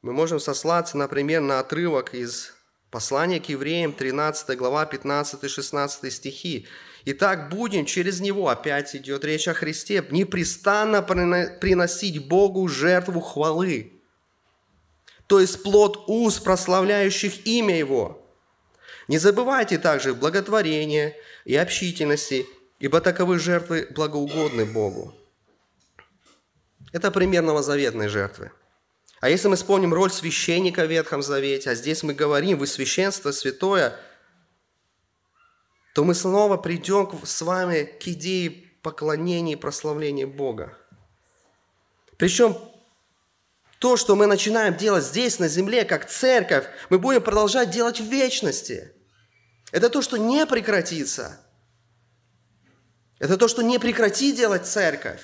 Мы 0.02 0.12
можем 0.12 0.38
сослаться, 0.38 0.96
например, 0.96 1.40
на 1.40 1.58
отрывок 1.58 2.14
из 2.14 2.54
послания 2.90 3.40
к 3.40 3.48
евреям, 3.48 3.92
13 3.92 4.56
глава, 4.56 4.88
15-16 4.90 6.10
стихи. 6.10 6.66
«Итак, 7.04 7.48
будем 7.48 7.86
через 7.86 8.20
Него, 8.20 8.48
опять 8.48 8.94
идет 8.94 9.24
речь 9.24 9.48
о 9.48 9.54
Христе, 9.54 10.04
непрестанно 10.10 11.02
приносить 11.02 12.28
Богу 12.28 12.68
жертву 12.68 13.20
хвалы, 13.20 13.92
то 15.26 15.40
есть 15.40 15.62
плод 15.62 16.04
уст, 16.08 16.44
прославляющих 16.44 17.46
имя 17.46 17.78
Его. 17.78 18.26
Не 19.08 19.18
забывайте 19.18 19.78
также 19.78 20.14
благотворения 20.14 21.16
и 21.44 21.56
общительности, 21.56 22.46
ибо 22.80 23.00
таковы 23.00 23.38
жертвы 23.38 23.86
благоугодны 23.90 24.66
Богу». 24.66 25.14
Это 26.92 27.10
пример 27.10 27.42
новозаветной 27.42 28.08
жертвы– 28.08 28.50
а 29.20 29.28
если 29.28 29.48
мы 29.48 29.56
вспомним 29.56 29.92
роль 29.92 30.10
священника 30.10 30.86
в 30.86 30.90
Ветхом 30.90 31.22
Завете, 31.22 31.70
а 31.70 31.74
здесь 31.74 32.02
мы 32.02 32.14
говорим, 32.14 32.58
вы 32.58 32.66
священство 32.66 33.32
святое, 33.32 33.94
то 35.94 36.04
мы 36.04 36.14
снова 36.14 36.56
придем 36.56 37.10
с 37.22 37.42
вами 37.42 37.84
к 37.84 38.08
идее 38.08 38.70
поклонения 38.82 39.52
и 39.52 39.56
прославления 39.56 40.26
Бога. 40.26 40.78
Причем 42.16 42.56
то, 43.78 43.98
что 43.98 44.16
мы 44.16 44.24
начинаем 44.24 44.76
делать 44.76 45.04
здесь, 45.04 45.38
на 45.38 45.48
земле, 45.48 45.84
как 45.84 46.08
церковь, 46.08 46.66
мы 46.88 46.98
будем 46.98 47.22
продолжать 47.22 47.70
делать 47.70 48.00
в 48.00 48.04
вечности. 48.04 48.94
Это 49.70 49.90
то, 49.90 50.00
что 50.00 50.16
не 50.16 50.46
прекратится. 50.46 51.40
Это 53.18 53.36
то, 53.36 53.48
что 53.48 53.62
не 53.62 53.78
прекрати 53.78 54.32
делать 54.32 54.66
церковь. 54.66 55.20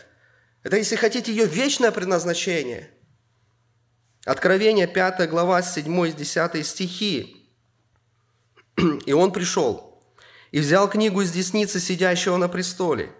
Это, 0.62 0.76
если 0.76 0.96
хотите, 0.96 1.32
ее 1.32 1.46
вечное 1.46 1.92
предназначение– 1.92 2.90
Откровение 4.26 4.88
5 4.88 5.30
глава 5.30 5.60
7-10 5.60 6.64
стихи. 6.64 7.48
«И 9.06 9.12
он 9.12 9.32
пришел, 9.32 10.02
и 10.50 10.58
взял 10.58 10.90
книгу 10.90 11.20
из 11.20 11.30
десницы 11.30 11.78
сидящего 11.78 12.36
на 12.36 12.48
престоле. 12.48 13.12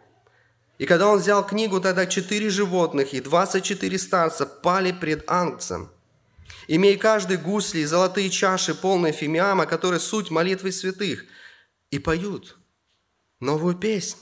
И 0.79 0.85
когда 0.85 1.07
он 1.07 1.21
взял 1.21 1.47
книгу, 1.47 1.81
тогда 1.81 2.07
четыре 2.07 2.51
животных 2.51 3.15
и 3.15 3.21
двадцать 3.21 3.63
четыре 3.63 4.01
старца 4.01 4.47
пали 4.47 4.91
пред 4.91 5.31
ангцем, 5.31 5.93
имея 6.67 6.99
каждый 6.99 7.37
гусли 7.37 7.79
и 7.79 7.85
золотые 7.85 8.29
чаши, 8.29 8.75
полные 8.75 9.13
фимиама, 9.13 9.67
которые 9.67 10.01
суть 10.01 10.33
молитвы 10.33 10.73
святых, 10.73 11.25
и 11.93 12.01
поют 12.01 12.59
новую 13.39 13.77
песнь. 13.77 14.19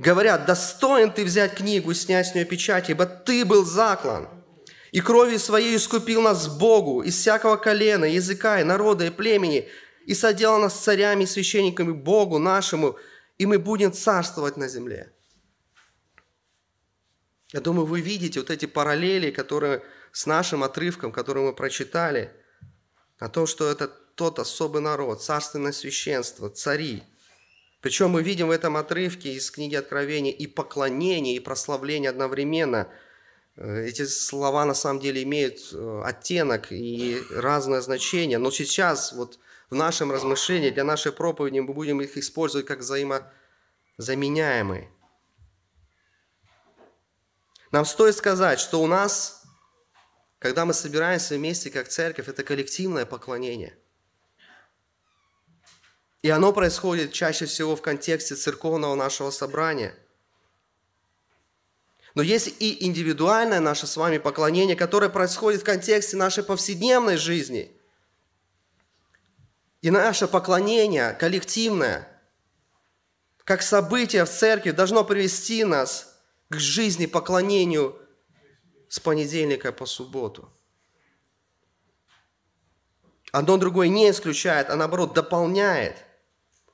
Говорят, 0.00 0.46
достоин 0.46 1.12
ты 1.12 1.24
взять 1.24 1.54
книгу 1.54 1.92
и 1.92 1.94
снять 1.94 2.26
с 2.26 2.34
нее 2.34 2.44
печать, 2.44 2.90
ибо 2.90 3.06
ты 3.06 3.44
был 3.44 3.64
заклан– 3.64 4.28
и 4.92 5.00
кровью 5.00 5.38
своей 5.38 5.76
искупил 5.76 6.22
нас 6.22 6.48
Богу 6.48 7.02
из 7.02 7.16
всякого 7.16 7.56
колена, 7.56 8.04
языка 8.04 8.60
и 8.60 8.64
народа 8.64 9.06
и 9.06 9.10
племени, 9.10 9.68
и 10.06 10.14
соделал 10.14 10.58
нас 10.60 10.78
царями 10.78 11.24
и 11.24 11.26
священниками 11.26 11.92
Богу 11.92 12.38
нашему, 12.38 12.96
и 13.36 13.46
мы 13.46 13.58
будем 13.58 13.92
царствовать 13.92 14.56
на 14.56 14.68
земле. 14.68 15.12
Я 17.52 17.60
думаю, 17.60 17.86
вы 17.86 18.00
видите 18.00 18.40
вот 18.40 18.50
эти 18.50 18.66
параллели, 18.66 19.30
которые 19.30 19.82
с 20.12 20.26
нашим 20.26 20.62
отрывком, 20.64 21.12
который 21.12 21.42
мы 21.42 21.54
прочитали, 21.54 22.32
о 23.18 23.28
том, 23.28 23.46
что 23.46 23.70
это 23.70 23.88
тот 23.88 24.38
особый 24.38 24.80
народ, 24.80 25.22
царственное 25.22 25.72
священство, 25.72 26.48
цари. 26.48 27.02
Причем 27.80 28.10
мы 28.10 28.22
видим 28.22 28.48
в 28.48 28.52
этом 28.52 28.76
отрывке 28.76 29.34
из 29.34 29.50
книги 29.50 29.74
Откровения 29.74 30.32
и 30.32 30.46
поклонение, 30.46 31.36
и 31.36 31.40
прославление 31.40 32.10
одновременно– 32.10 32.88
эти 33.58 34.06
слова 34.06 34.64
на 34.64 34.74
самом 34.74 35.00
деле 35.00 35.24
имеют 35.24 35.72
э, 35.72 36.02
оттенок 36.04 36.70
и 36.70 37.20
разное 37.30 37.80
значение, 37.80 38.38
но 38.38 38.52
сейчас 38.52 39.12
вот 39.12 39.40
в 39.68 39.74
нашем 39.74 40.12
размышлении, 40.12 40.70
для 40.70 40.84
нашей 40.84 41.10
проповеди 41.10 41.58
мы 41.58 41.74
будем 41.74 42.00
их 42.00 42.16
использовать 42.16 42.66
как 42.66 42.78
взаимозаменяемые. 42.78 44.92
Нам 47.72 47.84
стоит 47.84 48.16
сказать, 48.16 48.60
что 48.60 48.80
у 48.80 48.86
нас, 48.86 49.42
когда 50.38 50.64
мы 50.64 50.72
собираемся 50.72 51.34
вместе 51.34 51.68
как 51.70 51.88
церковь, 51.88 52.28
это 52.28 52.44
коллективное 52.44 53.06
поклонение. 53.06 53.76
И 56.22 56.30
оно 56.30 56.52
происходит 56.52 57.12
чаще 57.12 57.46
всего 57.46 57.74
в 57.74 57.82
контексте 57.82 58.36
церковного 58.36 58.94
нашего 58.94 59.30
собрания– 59.30 59.98
но 62.18 62.24
есть 62.24 62.52
и 62.58 62.84
индивидуальное 62.84 63.60
наше 63.60 63.86
с 63.86 63.96
вами 63.96 64.18
поклонение, 64.18 64.74
которое 64.74 65.08
происходит 65.08 65.60
в 65.60 65.64
контексте 65.64 66.16
нашей 66.16 66.42
повседневной 66.42 67.16
жизни. 67.16 67.70
И 69.82 69.90
наше 69.92 70.26
поклонение 70.26 71.12
коллективное, 71.12 72.08
как 73.44 73.62
событие 73.62 74.24
в 74.24 74.30
церкви, 74.30 74.72
должно 74.72 75.04
привести 75.04 75.62
нас 75.62 76.18
к 76.50 76.58
жизни 76.58 77.06
поклонению 77.06 77.96
с 78.88 78.98
понедельника 78.98 79.70
по 79.70 79.86
субботу. 79.86 80.52
Одно 83.30 83.58
другое 83.58 83.86
не 83.86 84.10
исключает, 84.10 84.70
а 84.70 84.74
наоборот 84.74 85.14
дополняет. 85.14 86.04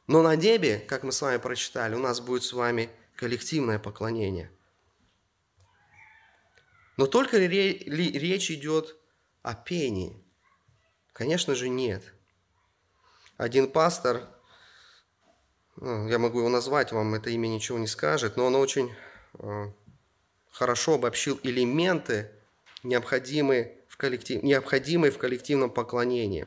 Но 0.07 0.23
на 0.23 0.37
небе, 0.37 0.79
как 0.79 1.03
мы 1.03 1.13
с 1.13 1.21
вами 1.21 1.37
прочитали, 1.37 1.95
у 1.95 1.99
нас 1.99 2.23
будет 2.23 2.45
с 2.45 2.55
вами 2.55 2.89
коллективное 3.15 3.79
поклонение– 3.79 4.51
но 6.97 7.07
только 7.07 7.39
ли 7.39 7.49
речь 7.49 8.51
идет 8.51 8.97
о 9.43 9.55
пении? 9.55 10.23
Конечно 11.13 11.55
же, 11.55 11.69
нет. 11.69 12.03
Один 13.37 13.71
пастор 13.71 14.29
ну, 15.77 16.09
я 16.09 16.19
могу 16.19 16.39
его 16.39 16.49
назвать, 16.49 16.93
вам 16.93 17.15
это 17.15 17.31
имя 17.31 17.49
ничего 17.49 17.79
не 17.79 17.89
скажет, 17.89 18.37
но 18.37 18.47
он 18.47 18.55
очень 18.55 18.95
э, 19.39 19.73
хорошо 20.53 20.95
обобщил 20.95 21.41
элементы, 21.43 22.31
необходимые 22.85 23.79
в, 23.89 23.97
коллектив, 23.97 24.43
необходимые 24.43 25.11
в 25.11 25.19
коллективном 25.19 25.71
поклонении. 25.71 26.47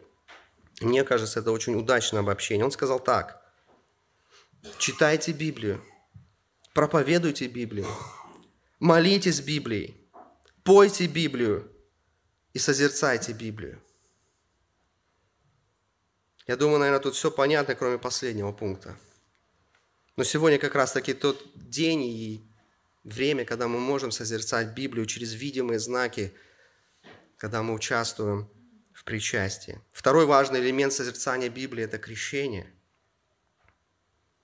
Мне 0.80 1.04
кажется, 1.04 1.42
это 1.42 1.52
очень 1.52 1.76
удачное 1.76 2.22
обобщение. 2.22 2.64
Он 2.64 2.72
сказал 2.72 3.00
так. 3.00 3.44
Читайте 4.78 5.34
Библию, 5.34 5.84
проповедуйте 6.74 7.48
Библию, 7.48 7.88
молитесь 8.80 9.42
Библией, 9.42 10.07
пойте 10.68 11.08
Библию 11.08 11.72
и 12.52 12.60
созерцайте 12.60 13.32
Библию. 13.32 13.82
Я 16.46 16.58
думаю, 16.58 16.80
наверное, 16.80 17.00
тут 17.00 17.16
все 17.16 17.32
понятно, 17.32 17.74
кроме 17.74 17.98
последнего 17.98 18.52
пункта. 18.52 18.98
Но 20.18 20.26
сегодня 20.26 20.60
как 20.60 20.76
раз-таки 20.76 21.14
тот 21.14 21.42
день 21.56 22.04
и 22.04 22.46
время, 23.06 23.46
когда 23.46 23.70
мы 23.70 23.80
можем 23.80 24.12
созерцать 24.12 24.74
Библию 24.76 25.06
через 25.06 25.32
видимые 25.32 25.80
знаки, 25.80 26.34
когда 27.38 27.64
мы 27.64 27.74
участвуем 27.74 28.50
в 28.94 29.06
причастии. 29.06 29.80
Второй 29.94 30.26
важный 30.26 30.60
элемент 30.60 30.92
созерцания 30.92 31.48
Библии– 31.48 31.84
это 31.86 31.98
крещение. 31.98 32.70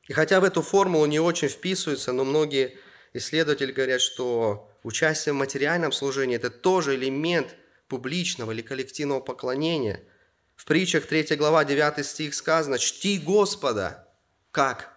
И 0.07 0.13
хотя 0.13 0.39
в 0.39 0.45
эту 0.45 0.61
формулу 0.61 1.05
не 1.05 1.19
очень 1.19 1.49
вписываются, 1.49 2.13
но 2.13 2.23
многие 2.23 2.77
исследователи 3.11 3.73
говорят, 3.73 3.99
что 3.99 4.72
участие 4.83 5.33
в 5.33 5.37
материальном 5.37 5.91
служении– 5.91 6.35
это 6.37 6.49
тоже 6.49 6.95
элемент 6.95 7.55
публичного 7.87 8.51
или 8.51 8.61
коллективного 8.61 9.19
поклонения– 9.19 10.03
в 10.55 10.65
притчах 10.65 11.07
3 11.07 11.35
глава 11.35 11.65
9 11.65 12.05
стих 12.05 12.33
сказано, 12.33 12.77
«Чти 12.77 13.19
Господа». 13.19 14.07
Как? 14.51 14.93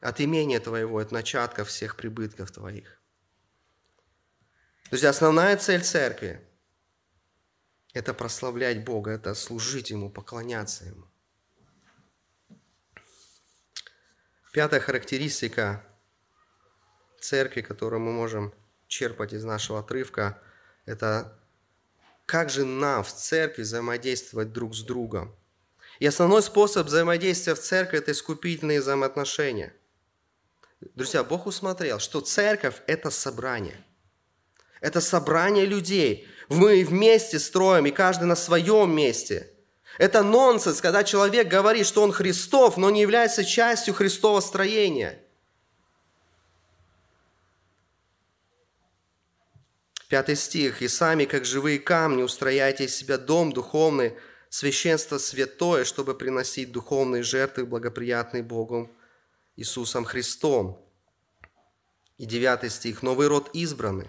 От 0.00 0.20
имения 0.20 0.60
твоего, 0.60 0.98
от 0.98 1.12
начатка 1.12 1.64
всех 1.64 1.96
прибытков 1.96 2.50
твоих. 2.50 3.00
Друзья, 4.90 5.10
основная 5.10 5.56
цель 5.56 5.82
церкви– 5.82 6.46
это 7.94 8.12
прославлять 8.12 8.84
Бога, 8.84 9.12
это 9.12 9.34
служить 9.34 9.90
Ему, 9.90 10.10
поклоняться 10.10 10.84
Ему. 10.84 11.06
Пятая 14.52 14.80
характеристика 14.80 15.84
церкви, 17.24 17.62
которую 17.62 18.00
мы 18.00 18.12
можем 18.12 18.52
черпать 18.86 19.32
из 19.32 19.44
нашего 19.44 19.80
отрывка, 19.80 20.40
это 20.86 21.38
как 22.26 22.50
же 22.50 22.64
нам 22.64 23.02
в 23.02 23.12
церкви 23.12 23.62
взаимодействовать 23.62 24.52
друг 24.52 24.74
с 24.74 24.82
другом. 24.82 25.34
И 25.98 26.06
основной 26.06 26.42
способ 26.42 26.86
взаимодействия 26.86 27.54
в 27.54 27.60
церкви– 27.60 27.98
это 28.00 28.12
искупительные 28.12 28.80
взаимоотношения. 28.80 29.74
Друзья, 30.94 31.24
Бог 31.24 31.46
усмотрел, 31.46 31.98
что 31.98 32.20
церковь– 32.20 32.82
это 32.86 33.10
собрание. 33.10 33.84
Это 34.80 35.00
собрание 35.00 35.64
людей. 35.64 36.28
Мы 36.48 36.84
вместе 36.84 37.38
строим, 37.38 37.86
и 37.86 37.90
каждый 37.90 38.24
на 38.24 38.36
своем 38.36 38.94
месте. 38.94 39.50
Это 39.98 40.22
нонсенс, 40.22 40.80
когда 40.80 41.04
человек 41.04 41.48
говорит, 41.48 41.86
что 41.86 42.02
он 42.02 42.12
Христов, 42.12 42.76
но 42.76 42.90
не 42.90 43.00
является 43.00 43.44
частью 43.44 43.94
Христова 43.94 44.40
строения– 44.40 45.20
Пятый 50.14 50.36
стих. 50.36 50.80
«И 50.80 50.86
сами, 50.86 51.24
как 51.24 51.44
живые 51.44 51.80
камни, 51.80 52.22
устрояйте 52.22 52.84
из 52.84 52.94
себя 52.94 53.18
дом 53.18 53.50
духовный, 53.50 54.14
священство 54.48 55.18
святое, 55.18 55.82
чтобы 55.82 56.14
приносить 56.14 56.70
духовные 56.70 57.24
жертвы, 57.24 57.66
благоприятные 57.66 58.44
Богом 58.44 58.92
Иисусом 59.56 60.04
Христом». 60.04 60.80
И 62.16 62.26
девятый 62.26 62.70
стих. 62.70 63.02
«Новый 63.02 63.26
род 63.26 63.50
избранный, 63.54 64.06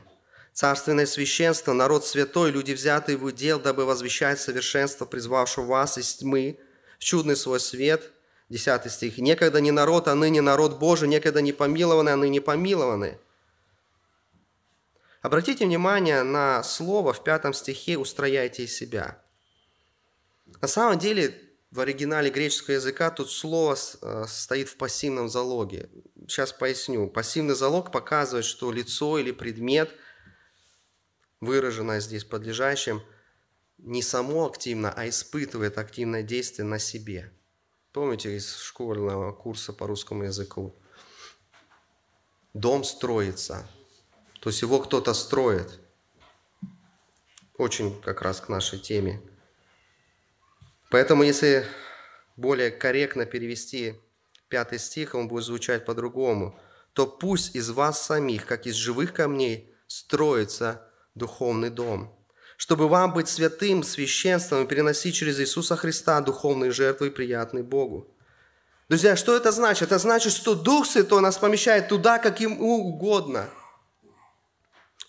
царственное 0.54 1.08
священство, 1.08 1.74
народ 1.74 2.06
святой, 2.06 2.52
люди, 2.52 2.74
взятые 2.74 3.18
в 3.18 3.24
удел, 3.24 3.60
дабы 3.60 3.86
возвещать 3.86 4.40
совершенство, 4.40 5.08
призвавшего 5.08 5.66
вас 5.66 5.98
из 5.98 6.14
тьмы 6.14 6.60
чудный 7.00 7.36
свой 7.36 7.60
свет». 7.60 8.12
Десятый 8.48 8.92
стих. 8.92 9.18
«Некогда 9.18 9.60
не 9.60 9.72
народ, 9.72 10.08
а 10.08 10.14
ныне 10.14 10.42
народ 10.42 10.78
Божий, 10.78 11.08
некогда 11.08 11.42
не 11.42 11.52
помилованный, 11.52 12.14
а 12.14 12.16
ныне 12.16 12.42
помилованный». 12.42 13.18
Обратите 15.26 15.66
внимание 15.66 16.22
на 16.22 16.62
слово 16.62 17.12
в 17.12 17.24
пятом 17.24 17.52
стихе 17.56 17.98
«устрояйте 17.98 18.66
из 18.66 18.78
себя». 18.78 19.24
На 20.62 20.68
самом 20.68 21.00
деле, 21.00 21.42
в 21.72 21.80
оригинале 21.80 22.30
греческого 22.30 22.76
языка 22.76 23.10
тут 23.10 23.32
слово 23.32 23.76
э, 23.76 24.26
стоит 24.28 24.70
в 24.70 24.78
пассивном 24.78 25.28
залоге. 25.28 25.90
Сейчас 26.28 26.54
поясню. 26.54 27.08
Пассивный 27.08 27.56
залог 27.56 27.92
показывает, 27.92 28.46
что 28.46 28.72
лицо 28.72 29.18
или 29.18 29.32
предмет, 29.32 29.90
выраженное 31.42 32.02
здесь 32.02 32.24
подлежащим, 32.24 33.02
не 33.80 34.04
само 34.04 34.46
активно, 34.46 34.94
а 34.96 35.10
испытывает 35.10 35.80
активное 35.80 36.22
действие 36.22 36.68
на 36.68 36.78
себе. 36.78 37.34
Помните 37.94 38.38
из 38.38 38.58
школьного 38.58 39.32
курса 39.32 39.74
по 39.74 39.88
русскому 39.88 40.26
языку? 40.26 40.76
Дом 42.54 42.84
строится, 42.84 43.68
то 44.46 44.50
есть 44.50 44.62
его 44.62 44.78
кто-то 44.78 45.16
строит. 45.16 45.80
Очень 47.58 48.00
как 48.00 48.22
раз 48.22 48.42
к 48.42 48.48
нашей 48.48 48.78
теме. 48.78 49.20
Поэтому 50.92 51.24
если 51.24 51.66
более 52.36 52.70
корректно 52.70 53.26
перевести 53.26 53.96
пятый 54.48 54.78
стих, 54.78 55.16
он 55.16 55.28
будет 55.28 55.46
звучать 55.46 55.84
по-другому, 55.84 56.60
то 56.94 57.08
пусть 57.08 57.56
из 57.56 57.72
вас 57.72 58.06
самих, 58.06 58.46
как 58.46 58.68
из 58.68 58.76
живых 58.76 59.14
камней, 59.14 59.74
строится 59.88 60.92
духовный 61.16 61.72
дом, 61.72 62.16
чтобы 62.56 62.88
вам 62.88 63.14
быть 63.14 63.28
святым 63.28 63.82
священством 63.82 64.64
и 64.64 64.68
переносить 64.68 65.16
через 65.16 65.40
Иисуса 65.40 65.76
Христа 65.76 66.22
духовные 66.22 66.70
жертвы, 66.70 67.10
приятные 67.10 67.64
Богу. 67.64 68.16
Друзья, 68.90 69.16
что 69.16 69.36
это 69.36 69.52
значит? 69.52 69.88
Это 69.88 69.98
значит, 69.98 70.34
что 70.34 70.54
Дух 70.54 70.86
Святой 70.86 71.22
нас 71.22 71.40
помещает 71.40 71.88
туда, 71.88 72.20
как 72.20 72.42
ему 72.42 72.86
угодно– 72.86 73.50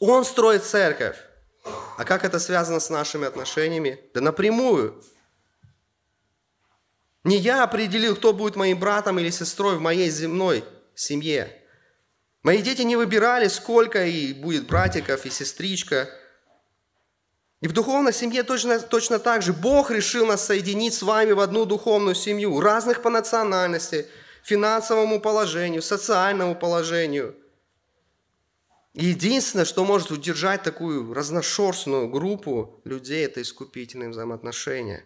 он 0.01 0.25
строит 0.25 0.65
церковь. 0.65 1.17
А 1.97 2.05
как 2.05 2.25
это 2.25 2.39
связано 2.39 2.81
с 2.81 2.91
нашими 2.91 3.27
отношениями? 3.27 3.99
Да 4.15 4.21
напрямую. 4.21 5.03
Не 7.25 7.39
я 7.39 7.65
определил, 7.65 8.15
кто 8.15 8.33
будет 8.33 8.55
моим 8.57 8.79
братом 8.79 9.19
или 9.19 9.31
сестрой 9.31 9.77
в 9.77 9.81
моей 9.81 10.11
земной 10.11 10.65
семье. 10.95 11.51
Мои 12.43 12.63
дети 12.63 12.83
не 12.83 12.95
выбирали, 12.95 13.49
сколько 13.49 14.05
и 14.05 14.33
будет 14.33 14.69
братиков 14.69 15.27
и 15.27 15.31
сестричка. 15.31 16.09
И 17.61 17.67
в 17.67 17.73
духовной 17.73 18.13
семье 18.13 18.45
точно, 18.45 18.79
точно 18.79 19.19
так 19.19 19.43
же 19.43 19.53
Бог 19.53 19.91
решил 19.91 20.27
нас 20.27 20.45
соединить 20.45 20.95
с 20.95 21.03
вами 21.03 21.33
в 21.33 21.41
одну 21.41 21.65
духовную 21.65 22.15
семью, 22.15 22.61
разных 22.61 23.03
по 23.03 23.11
национальности, 23.11 24.07
финансовому 24.45 25.21
положению, 25.21 25.83
социальному 25.83 26.55
положению– 26.55 27.35
Единственное, 28.97 29.67
что 29.67 29.85
может 29.85 30.11
удержать 30.11 30.63
такую 30.63 31.13
разношерстную 31.13 32.09
группу 32.09 32.81
людей, 32.85 33.27
это 33.27 33.43
искупительные 33.43 34.09
взаимоотношения. 34.09 35.05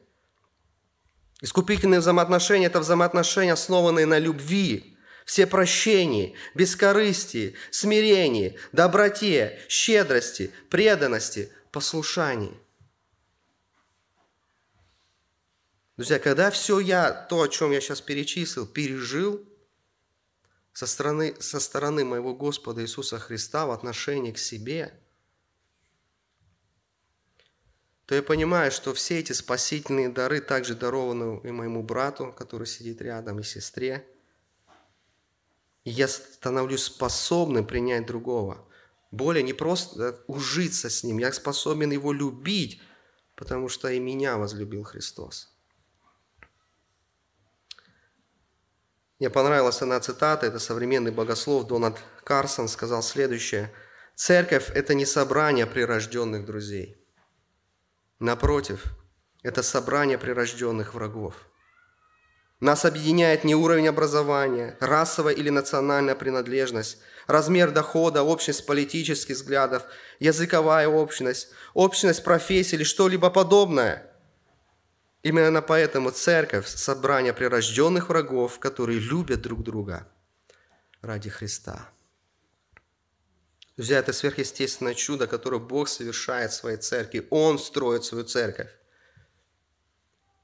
Искупительные 1.41 1.99
взаимоотношения– 1.99 2.67
это 2.69 2.79
взаимоотношения, 2.79 3.53
основанные 3.53 4.07
на 4.07 4.21
любви, 4.21 4.97
все 5.25 5.45
прощении, 5.45 6.37
бескорыстии, 6.55 7.57
смирении, 7.73 8.57
доброте, 8.71 9.59
щедрости, 9.69 10.53
преданности, 10.69 11.53
послушании. 11.73 12.55
Друзья, 15.97 16.21
когда 16.21 16.53
все 16.53 16.79
я, 16.79 17.11
то, 17.11 17.43
о 17.43 17.49
чем 17.49 17.73
я 17.73 17.81
сейчас 17.81 18.01
перечислил, 18.01 18.69
пережил, 18.69 19.45
со 20.81 20.87
стороны, 20.87 21.37
со 21.41 21.61
стороны 21.61 22.07
моего 22.07 22.35
Господа 22.35 22.81
Иисуса 22.81 23.19
Христа 23.19 23.67
в 23.67 23.71
отношении 23.71 24.33
к 24.33 24.39
себе, 24.39 24.99
то 28.07 28.15
я 28.15 28.23
понимаю, 28.23 28.73
что 28.73 28.95
все 28.95 29.19
эти 29.19 29.33
спасительные 29.33 30.09
дары 30.09 30.41
также 30.41 30.75
дарованы 30.75 31.39
и 31.45 31.51
моему 31.51 31.83
брату, 31.83 32.33
который 32.33 32.67
сидит 32.67 33.03
рядом, 33.03 33.41
и 33.41 33.43
сестре. 33.43 34.09
И 35.85 35.91
я 35.91 36.09
становлюсь 36.09 36.85
способным 36.85 37.67
принять 37.67 38.07
другого. 38.07 38.67
Более 39.11 39.43
не 39.43 39.53
просто 39.53 40.25
ужиться 40.29 40.89
с 40.89 41.05
ним, 41.05 41.19
я 41.19 41.31
способен 41.31 41.91
его 41.91 42.11
любить, 42.11 42.81
потому 43.37 43.69
что 43.69 43.89
и 43.89 44.01
меня 44.01 44.39
возлюбил 44.39 44.85
Христос. 44.85 45.55
Мне 49.21 49.29
понравилась 49.29 49.83
одна 49.83 50.01
цитата, 50.01 50.47
это 50.47 50.59
современный 50.59 51.11
богослов 51.11 51.67
Дональд 51.67 51.99
Карсон 52.25 52.69
сказал 52.69 53.03
следующее. 53.03 53.71
«Церковь– 54.15 54.71
это 54.75 54.95
не 54.95 55.05
собрание 55.05 55.67
прирожденных 55.67 56.47
друзей. 56.47 56.97
Напротив, 58.19 58.83
это 59.43 59.63
собрание 59.63 60.17
прирожденных 60.17 60.95
врагов. 60.95 61.35
Нас 62.61 62.87
объединяет 62.87 63.45
не 63.45 63.55
уровень 63.55 63.89
образования, 63.89 64.79
расовая 64.81 65.35
или 65.35 65.51
национальная 65.51 66.15
принадлежность, 66.15 66.99
размер 67.27 67.73
дохода, 67.73 68.23
общность 68.23 68.65
политических 68.65 69.37
взглядов, 69.37 69.83
языковая 70.19 70.89
общность, 70.89 71.49
общность 71.75 72.25
профессии 72.25 72.77
или 72.77 72.85
что-либо 72.85 73.29
подобное. 73.29 74.10
Именно 75.23 75.61
поэтому 75.61 76.11
церковь– 76.11 76.67
собрание 76.69 77.35
прирожденных 77.35 78.09
врагов, 78.09 78.59
которые 78.59 78.99
любят 78.99 79.43
друг 79.43 79.63
друга 79.63 80.11
ради 81.03 81.29
Христа. 81.29 81.91
Друзья, 83.77 83.99
это 83.99 84.13
сверхъестественное 84.13 84.95
чудо, 84.95 85.27
которое 85.27 85.59
Бог 85.59 85.89
совершает 85.89 86.53
в 86.53 86.55
своей 86.55 86.79
церкви. 86.79 87.27
Он 87.31 87.59
строит 87.59 88.05
свою 88.05 88.25
церковь. 88.25 88.71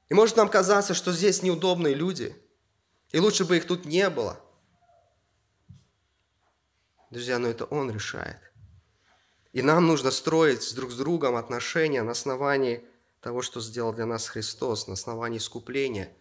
И 0.09 0.13
может 0.13 0.37
нам 0.37 0.49
казаться, 0.49 0.93
что 0.93 1.11
здесь 1.11 1.43
неудобные 1.43 1.93
люди, 1.93 2.35
и 3.11 3.19
лучше 3.19 3.45
бы 3.45 3.57
их 3.57 3.65
тут 3.65 3.85
не 3.85 4.09
было. 4.09 4.39
Друзья, 7.09 7.39
но 7.39 7.47
это 7.47 7.65
Он 7.65 7.91
решает. 7.91 8.39
И 9.53 9.61
нам 9.61 9.87
нужно 9.87 10.11
строить 10.11 10.75
друг 10.75 10.91
с 10.91 10.95
другом 10.95 11.35
отношения 11.35 12.03
на 12.03 12.11
основании 12.11 12.85
того, 13.21 13.41
что 13.41 13.61
сделал 13.61 13.93
для 13.93 14.05
нас 14.05 14.27
Христос, 14.27 14.87
на 14.87 14.93
основании 14.93 15.37
искупления. 15.37 16.15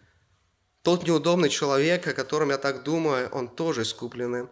Тот 0.82 1.06
неудобный 1.06 1.48
человек, 1.48 2.06
о 2.06 2.14
котором 2.14 2.50
я 2.50 2.58
так 2.58 2.82
думаю, 2.82 3.28
он 3.30 3.48
тоже 3.48 3.82
искупленным 3.82 4.50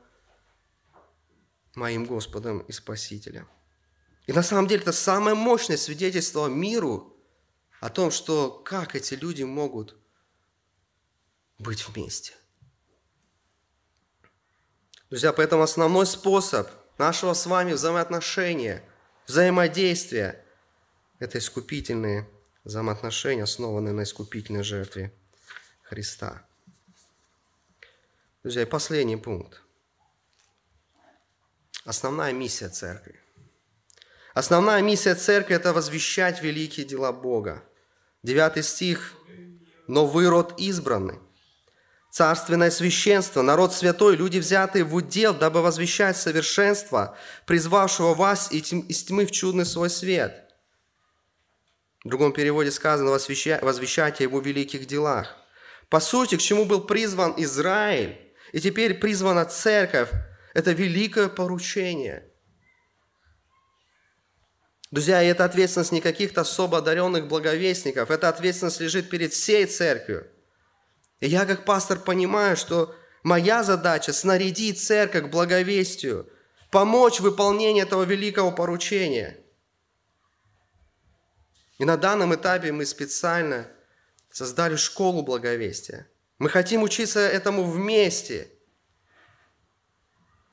моим 1.75 2.05
Господом 2.05 2.61
и 2.61 2.73
Спасителем. 2.73 3.49
И 4.27 4.33
на 4.33 4.43
самом 4.43 4.67
деле 4.67 4.83
это 4.83 4.93
самое 4.93 5.35
мощное 5.35 5.77
свидетельство 5.77 6.47
миру– 6.47 7.11
о 7.85 7.91
том, 7.91 8.11
что 8.11 8.51
как 8.51 8.97
эти 8.97 9.13
люди 9.13 9.43
могут 9.43 9.95
быть 11.59 11.87
вместе. 11.87 12.33
Друзья, 15.11 15.35
поэтому 15.35 15.63
основной 15.63 16.07
способ 16.07 16.67
нашего 16.97 17.35
с 17.35 17.45
вами 17.45 17.75
взаимоотношения, 17.75 18.83
взаимодействия– 19.27 20.47
это 21.19 21.37
искупительные 21.37 22.27
взаимоотношения, 22.65 23.45
основанные 23.45 23.93
на 23.95 24.03
искупительной 24.03 24.65
жертве 24.65 25.13
Христа. 25.83 26.45
Друзья, 28.43 28.63
и 28.63 28.67
последний 28.67 29.17
пункт. 29.17 29.63
Основная 31.85 32.33
миссия 32.33 32.69
церкви. 32.69 33.21
Основная 34.35 34.83
миссия 34.83 35.15
церкви– 35.15 35.55
это 35.57 35.73
возвещать 35.73 36.43
великие 36.43 36.85
дела 36.85 37.13
Бога– 37.13 37.63
Девятый 38.25 38.63
стих. 38.63 39.13
«Но 39.87 40.07
вы 40.07 40.31
род 40.31 40.55
избранный, 40.57 41.19
царственное 42.11 42.71
священство, 42.71 43.43
народ 43.43 43.75
святой, 43.75 44.17
люди, 44.17 44.39
взятые 44.39 44.83
в 44.83 44.95
удел, 44.95 45.35
дабы 45.35 45.61
возвещать 45.61 46.17
совершенство, 46.17 47.19
призвавшего 47.45 48.15
вас 48.15 48.51
из 48.51 49.05
тьмы 49.05 49.27
в 49.27 49.31
чудный 49.31 49.67
свой 49.67 49.91
свет». 49.91 50.44
В 52.05 52.09
другом 52.09 52.33
переводе 52.33 52.71
сказано 52.71 53.11
«возвещать 53.11 54.21
о 54.21 54.23
его 54.23 54.41
великих 54.41 54.87
делах». 54.87 55.37
По 55.89 56.01
сути, 56.01 56.37
к 56.37 56.41
чему 56.41 56.65
был 56.65 56.83
призван 56.83 57.35
Израиль, 57.39 58.19
и 58.53 58.61
теперь 58.61 58.95
призвана 58.95 59.45
церковь, 59.45 60.11
это 60.55 60.73
великое 60.73 61.29
поручение– 61.29 62.31
Друзья, 64.95 65.21
и 65.25 65.27
это 65.27 65.45
ответственность 65.45 65.91
не 65.91 66.01
каких-то 66.01 66.43
особо 66.43 66.79
одаренных 66.79 67.27
благовестников, 67.27 68.13
эта 68.13 68.29
ответственность 68.29 68.79
лежит 68.79 69.11
перед 69.11 69.33
всей 69.33 69.67
церковью. 69.67 70.29
И 71.19 71.27
я 71.27 71.47
как 71.47 71.65
пастор 71.65 71.99
понимаю, 71.99 72.57
что 72.57 72.95
моя 73.25 73.65
задача– 73.65 74.13
снарядить 74.13 74.81
церковь 74.81 75.25
к 75.25 75.31
благовестию, 75.31 76.31
помочь 76.71 77.19
в 77.19 77.25
выполнении 77.25 77.83
этого 77.83 78.05
великого 78.05 78.53
поручения. 78.53 79.44
И 81.79 81.85
на 81.85 81.97
данном 81.97 82.35
этапе 82.35 82.73
мы 82.73 82.87
специально 82.87 83.69
создали 84.31 84.77
школу 84.77 85.23
благовестия. 85.23 86.09
Мы 86.39 86.49
хотим 86.49 86.83
учиться 86.83 87.21
этому 87.21 87.65
вместе– 87.65 88.49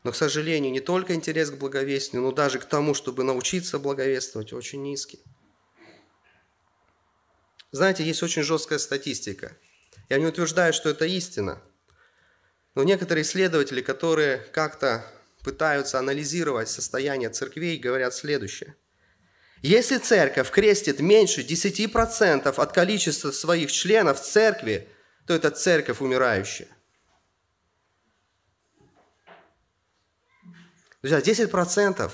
но, 0.04 0.12
к 0.12 0.16
сожалению, 0.16 0.72
не 0.72 0.80
только 0.80 1.14
интерес 1.14 1.52
к 1.52 1.58
благовестию, 1.58 2.22
но 2.22 2.32
даже 2.32 2.60
к 2.60 2.66
тому, 2.66 2.94
чтобы 2.94 3.24
научиться 3.24 3.78
благовествовать, 3.78 4.52
очень 4.52 4.82
низкий. 4.82 5.24
Знаете, 7.72 8.04
есть 8.04 8.24
очень 8.24 8.42
жесткая 8.42 8.80
статистика. 8.80 9.56
Я 10.10 10.18
не 10.18 10.26
утверждаю, 10.26 10.74
что 10.74 10.90
это 10.90 11.06
истина. 11.06 11.62
Но 12.74 12.84
некоторые 12.84 13.24
исследователи, 13.24 13.82
которые 13.82 14.38
как-то 14.38 15.06
пытаются 15.44 16.00
анализировать 16.00 16.70
состояние 16.70 17.30
церквей, 17.30 17.78
говорят 17.78 18.14
следующее. 18.14 18.76
Если 19.62 19.98
церковь 19.98 20.50
крестит 20.50 21.00
меньше 21.00 21.42
10% 21.42 22.48
от 22.48 22.72
количества 22.74 23.32
своих 23.32 23.72
членов 23.72 24.20
в 24.20 24.24
церкви, 24.24 24.90
то 25.28 25.36
это 25.36 25.52
церковь 25.52 26.02
умирающая. 26.02 26.68
Друзья, 31.02 31.20
10% 31.20 32.12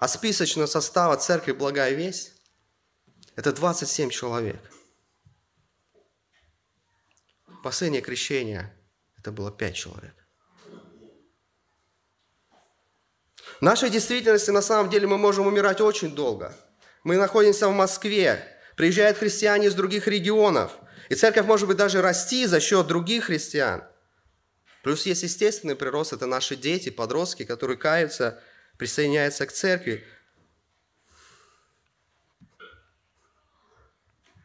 от 0.00 0.10
списочного 0.10 0.66
состава 0.66 1.16
церкви 1.16 1.52
«Благая 1.52 1.92
весть»– 1.94 2.32
это 3.36 3.52
27 3.52 4.10
человек. 4.10 4.60
Последнее 7.62 8.02
крещение– 8.02 8.76
это 9.18 9.30
было 9.32 9.50
5 9.50 9.74
человек. 9.74 10.23
В 13.64 13.66
нашей 13.66 13.88
действительности 13.88 14.50
на 14.50 14.60
самом 14.60 14.90
деле 14.90 15.06
мы 15.06 15.16
можем 15.16 15.46
умирать 15.46 15.80
очень 15.80 16.14
долго. 16.14 16.54
Мы 17.02 17.16
находимся 17.16 17.66
в 17.66 17.72
Москве, 17.72 18.46
приезжают 18.76 19.16
христиане 19.16 19.68
из 19.68 19.74
других 19.74 20.06
регионов, 20.06 20.72
и 21.08 21.14
церковь 21.14 21.46
может 21.46 21.66
быть 21.66 21.78
даже 21.78 22.02
расти 22.02 22.44
за 22.44 22.60
счет 22.60 22.86
других 22.86 23.24
христиан– 23.24 23.82
Плюс 24.82 25.06
есть 25.06 25.22
естественный 25.22 25.76
прирост, 25.76 26.12
это 26.12 26.26
наши 26.26 26.56
дети, 26.56 26.90
подростки, 26.90 27.46
которые 27.46 27.78
каются, 27.78 28.38
присоединяются 28.76 29.46
к 29.46 29.52
церкви. 29.52 30.04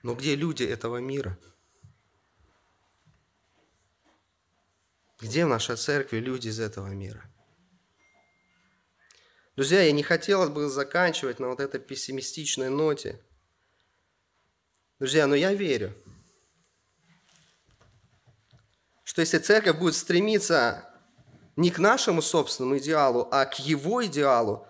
Но 0.01 0.15
где 0.15 0.37
люди 0.37 0.63
этого 0.63 0.95
мира? 0.95 1.37
Где 5.19 5.43
в 5.43 5.49
нашей 5.49 5.75
церкви 5.75 6.19
люди 6.19 6.47
из 6.47 6.61
этого 6.61 6.87
мира? 6.87 7.29
Друзья, 9.59 9.81
я 9.81 9.91
не 9.91 10.03
хотелось 10.03 10.49
бы 10.49 10.69
заканчивать 10.69 11.41
на 11.41 11.49
вот 11.49 11.59
этой 11.59 11.81
пессимистичной 11.81 12.69
ноте. 12.69 13.19
Друзья, 14.99 15.27
но 15.27 15.35
я 15.35 15.53
верю– 15.53 15.93
что 19.03 19.19
если 19.19 19.39
церковь 19.39 19.77
будет 19.77 19.95
стремиться 19.95 20.89
не 21.57 21.71
к 21.71 21.79
нашему 21.79 22.21
собственному 22.21 22.77
идеалу, 22.77 23.27
а 23.31 23.45
к 23.47 23.59
его 23.59 24.05
идеалу, 24.05 24.65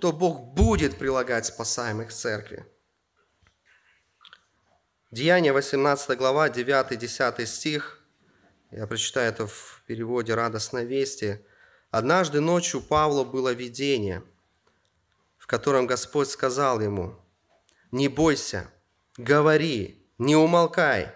то 0.00 0.12
Бог 0.12 0.54
будет 0.54 0.96
прилагать 0.96 1.44
спасаемых 1.44 2.08
к 2.08 2.12
церкви. 2.12 2.64
Деяние 5.10 5.52
18 5.52 6.16
глава, 6.16 6.48
9-10 6.48 7.44
стих. 7.44 8.02
Я 8.70 8.86
прочитаю 8.86 9.28
это 9.28 9.46
в 9.46 9.82
переводе 9.86 10.34
«Радостной 10.34 10.86
вести». 10.86 11.44
«Однажды 11.92 12.40
ночью 12.40 12.80
Павлу 12.80 13.22
было 13.22 13.52
видение, 13.52 14.24
в 15.36 15.46
котором 15.46 15.86
Господь 15.86 16.30
сказал 16.30 16.80
ему, 16.80 17.14
«Не 17.90 18.08
бойся, 18.08 18.70
говори, 19.18 20.02
не 20.16 20.34
умолкай, 20.34 21.12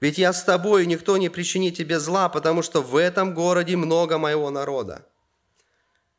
ведь 0.00 0.18
я 0.18 0.32
с 0.32 0.42
тобой, 0.42 0.82
и 0.82 0.86
никто 0.86 1.16
не 1.16 1.28
причинит 1.28 1.76
тебе 1.76 2.00
зла, 2.00 2.28
потому 2.28 2.62
что 2.62 2.82
в 2.82 2.96
этом 2.96 3.34
городе 3.34 3.76
много 3.76 4.18
моего 4.18 4.50
народа». 4.50 5.06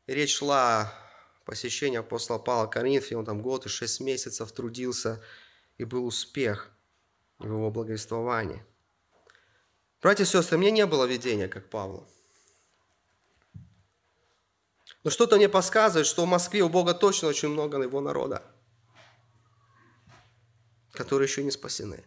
И 0.06 0.14
речь 0.14 0.36
шла 0.36 0.80
о 0.80 1.44
посещении 1.44 1.98
апостола 1.98 2.38
Павла 2.38 2.66
Коринфе. 2.66 3.14
Он 3.14 3.26
там 3.26 3.42
год 3.42 3.66
и 3.66 3.68
шесть 3.68 4.00
месяцев 4.00 4.50
трудился, 4.52 5.22
и 5.76 5.84
был 5.84 6.06
успех 6.06 6.70
в 7.38 7.44
его 7.44 7.70
благовествовании. 7.70 8.64
Братья 10.00 10.24
и 10.24 10.26
сестры, 10.26 10.56
мне 10.56 10.70
не 10.70 10.86
было 10.86 11.04
видения, 11.04 11.46
как 11.46 11.68
Павлу. 11.68 12.08
Но 15.08 15.10
что-то 15.10 15.36
мне 15.36 15.48
подсказывает, 15.48 16.06
что 16.06 16.26
в 16.26 16.28
Москве 16.28 16.60
у 16.60 16.68
Бога 16.68 16.92
точно 16.92 17.28
очень 17.28 17.48
много 17.48 17.80
его 17.80 18.02
народа, 18.02 18.42
которые 20.92 21.26
еще 21.26 21.42
не 21.42 21.50
спасены. 21.50 22.04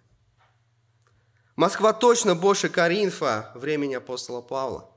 Москва 1.55 1.93
точно 1.93 2.35
больше 2.35 2.69
Коринфа 2.69 3.51
времени 3.55 3.95
апостола 3.95 4.41
Павла. 4.41 4.95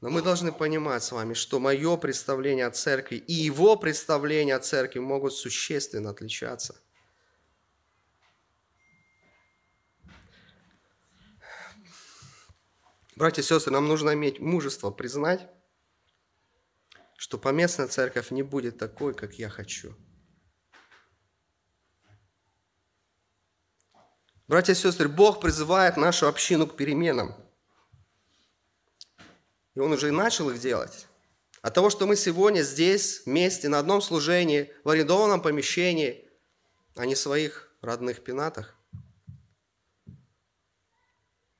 Но 0.00 0.10
мы 0.10 0.22
должны 0.22 0.50
понимать 0.50 1.04
с 1.04 1.12
вами, 1.12 1.34
что 1.34 1.60
мое 1.60 1.96
представление 1.98 2.66
о 2.66 2.72
церкви 2.72 3.14
и 3.14 3.32
его 3.32 3.76
представление 3.76 4.56
о 4.56 4.58
церкви 4.58 4.98
могут 4.98 5.34
существенно 5.34 6.10
отличаться– 6.10 6.74
Братья 13.22 13.40
и 13.40 13.44
сестры, 13.44 13.72
нам 13.72 13.86
нужно 13.86 14.14
иметь 14.14 14.40
мужество 14.40 14.90
признать, 14.90 15.46
что 17.16 17.38
поместная 17.38 17.86
церковь 17.86 18.32
не 18.32 18.42
будет 18.42 18.78
такой, 18.78 19.14
как 19.14 19.34
я 19.34 19.48
хочу. 19.48 19.94
Братья 24.48 24.72
и 24.72 24.74
сестры, 24.74 25.08
Бог 25.08 25.40
призывает 25.40 25.96
нашу 25.96 26.26
общину 26.26 26.66
к 26.66 26.76
переменам. 26.76 27.36
И 29.76 29.78
Он 29.78 29.92
уже 29.92 30.08
и 30.08 30.10
начал 30.10 30.50
их 30.50 30.58
делать. 30.58 31.06
От 31.60 31.74
того, 31.74 31.90
что 31.90 32.08
мы 32.08 32.16
сегодня 32.16 32.62
здесь, 32.62 33.22
вместе, 33.24 33.68
на 33.68 33.78
одном 33.78 34.02
служении, 34.02 34.72
в 34.82 34.88
арендованном 34.88 35.42
помещении, 35.42 36.28
а 36.96 37.06
не 37.06 37.14
в 37.14 37.18
своих 37.18 37.72
родных 37.82 38.24
пенатах, 38.24 38.76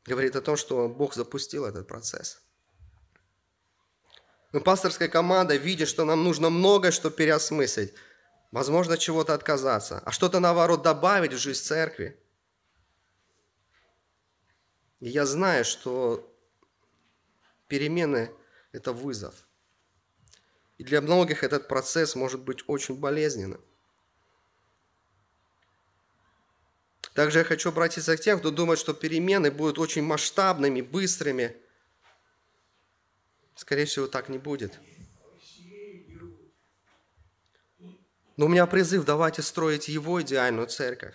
говорит 0.05 0.37
о 0.37 0.41
том, 0.41 0.57
что 0.57 0.89
Бог 0.89 1.15
запустил 1.15 1.65
этот 1.65 1.87
процесс. 1.87 2.43
Мы 4.53 4.61
пасторская 4.61 5.09
команда 5.09 5.57
видит, 5.57 5.89
что 5.89 6.05
нам 6.05 6.25
нужно 6.25 6.51
многое, 6.51 6.91
что 6.91 7.11
переосмыслить. 7.11 7.95
Возможно, 8.51 8.99
чего-то 8.99 9.33
отказаться, 9.33 10.03
а 10.05 10.13
что-то, 10.13 10.41
наоборот, 10.41 10.83
добавить 10.83 11.33
в 11.33 11.39
жизнь 11.39 11.63
церкви. 11.63 12.21
И 15.01 15.09
я 15.09 15.25
знаю, 15.25 15.65
что 15.65 16.37
перемены– 17.67 18.31
это 18.73 18.93
вызов– 18.93 19.35
и 20.83 20.85
для 20.85 21.01
многих 21.01 21.45
этот 21.45 21.69
процесс 21.69 22.17
может 22.17 22.41
быть 22.41 22.65
очень 22.67 22.99
болезненным. 22.99 23.65
Также 27.15 27.41
я 27.41 27.45
хочу 27.45 27.69
обратиться 27.69 28.17
к 28.17 28.21
тем, 28.21 28.39
кто 28.39 28.51
думает, 28.51 28.79
что 28.79 28.95
перемены 28.95 29.51
будут 29.51 29.79
очень 29.79 30.03
масштабными, 30.03 30.81
быстрыми. 30.81 31.55
Скорее 33.55 33.85
всего, 33.85 34.07
так 34.07 34.29
не 34.29 34.39
будет. 34.39 34.79
Но 38.37 38.47
у 38.47 38.49
меня 38.49 38.67
призыв, 38.67 39.05
давайте 39.05 39.43
строить 39.43 39.89
Его 39.89 40.23
идеальную 40.23 40.67
церковь. 40.67 41.15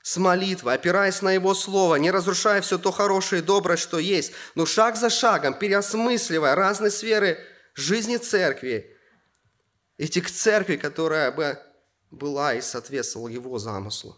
С 0.00 0.16
молитвой, 0.18 0.74
опираясь 0.74 1.20
на 1.22 1.32
Его 1.32 1.52
Слово, 1.52 1.96
не 1.96 2.12
разрушая 2.12 2.60
все 2.60 2.78
то 2.78 2.92
хорошее 2.92 3.42
и 3.42 3.44
доброе, 3.44 3.76
что 3.76 3.98
есть, 3.98 4.32
но 4.54 4.64
шаг 4.64 4.96
за 4.96 5.10
шагом, 5.10 5.58
переосмысливая 5.58 6.54
разные 6.54 6.92
сферы 6.92 7.40
жизни 7.74 8.16
церкви, 8.16 8.96
идти 9.98 10.20
к 10.20 10.30
церкви, 10.30 10.76
которая 10.76 11.32
бы 11.32 11.58
была 12.12 12.54
и 12.54 12.60
соответствовала 12.60 13.26
его 13.26 13.58
замыслу. 13.58 14.16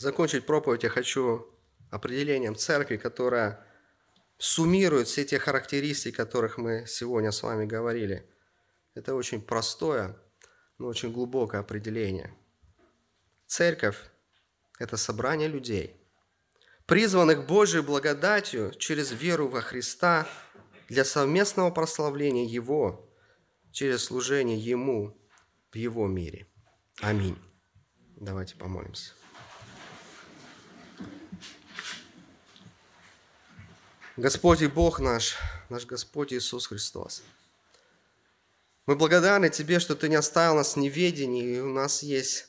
Закончить 0.00 0.46
проповедь 0.46 0.82
я 0.82 0.88
хочу 0.88 1.46
определением 1.90 2.56
церкви, 2.56 2.96
которая 2.96 3.66
суммирует 4.38 5.08
все 5.08 5.26
те 5.26 5.38
характеристики, 5.38 6.14
о 6.14 6.24
которых 6.24 6.56
мы 6.56 6.86
сегодня 6.86 7.32
с 7.32 7.42
вами 7.42 7.66
говорили. 7.66 8.26
Это 8.94 9.14
очень 9.14 9.42
простое, 9.42 10.16
но 10.78 10.86
очень 10.86 11.12
глубокое 11.12 11.60
определение. 11.60 12.34
Церковь– 13.46 13.98
это 14.78 14.96
собрание 14.96 15.48
людей– 15.48 15.94
призванных 16.86 17.46
Божьей 17.46 17.82
благодатью 17.82 18.72
через 18.78 19.12
веру 19.12 19.48
во 19.48 19.60
Христа 19.60 20.26
для 20.88 21.04
совместного 21.04 21.70
прославления 21.70 22.46
Его 22.46 23.06
через 23.70 24.04
служение 24.04 24.58
Ему 24.58 25.14
в 25.70 25.76
Его 25.76 26.06
мире. 26.06 26.46
Аминь. 27.02 27.36
Давайте 28.16 28.56
помолимся. 28.56 29.12
Господь 34.20 34.62
и 34.62 34.66
Бог 34.66 35.00
наш, 35.00 35.36
наш 35.68 35.86
Господь 35.86 36.32
Иисус 36.32 36.66
Христос. 36.66 37.22
Мы 38.86 38.96
благодарны 38.96 39.50
Тебе, 39.50 39.80
что 39.80 39.94
Ты 39.94 40.08
не 40.08 40.16
оставил 40.16 40.54
нас 40.54 40.74
в 40.74 40.78
неведении, 40.78 41.56
и 41.56 41.60
у 41.60 41.68
нас 41.68 42.02
есть 42.02 42.48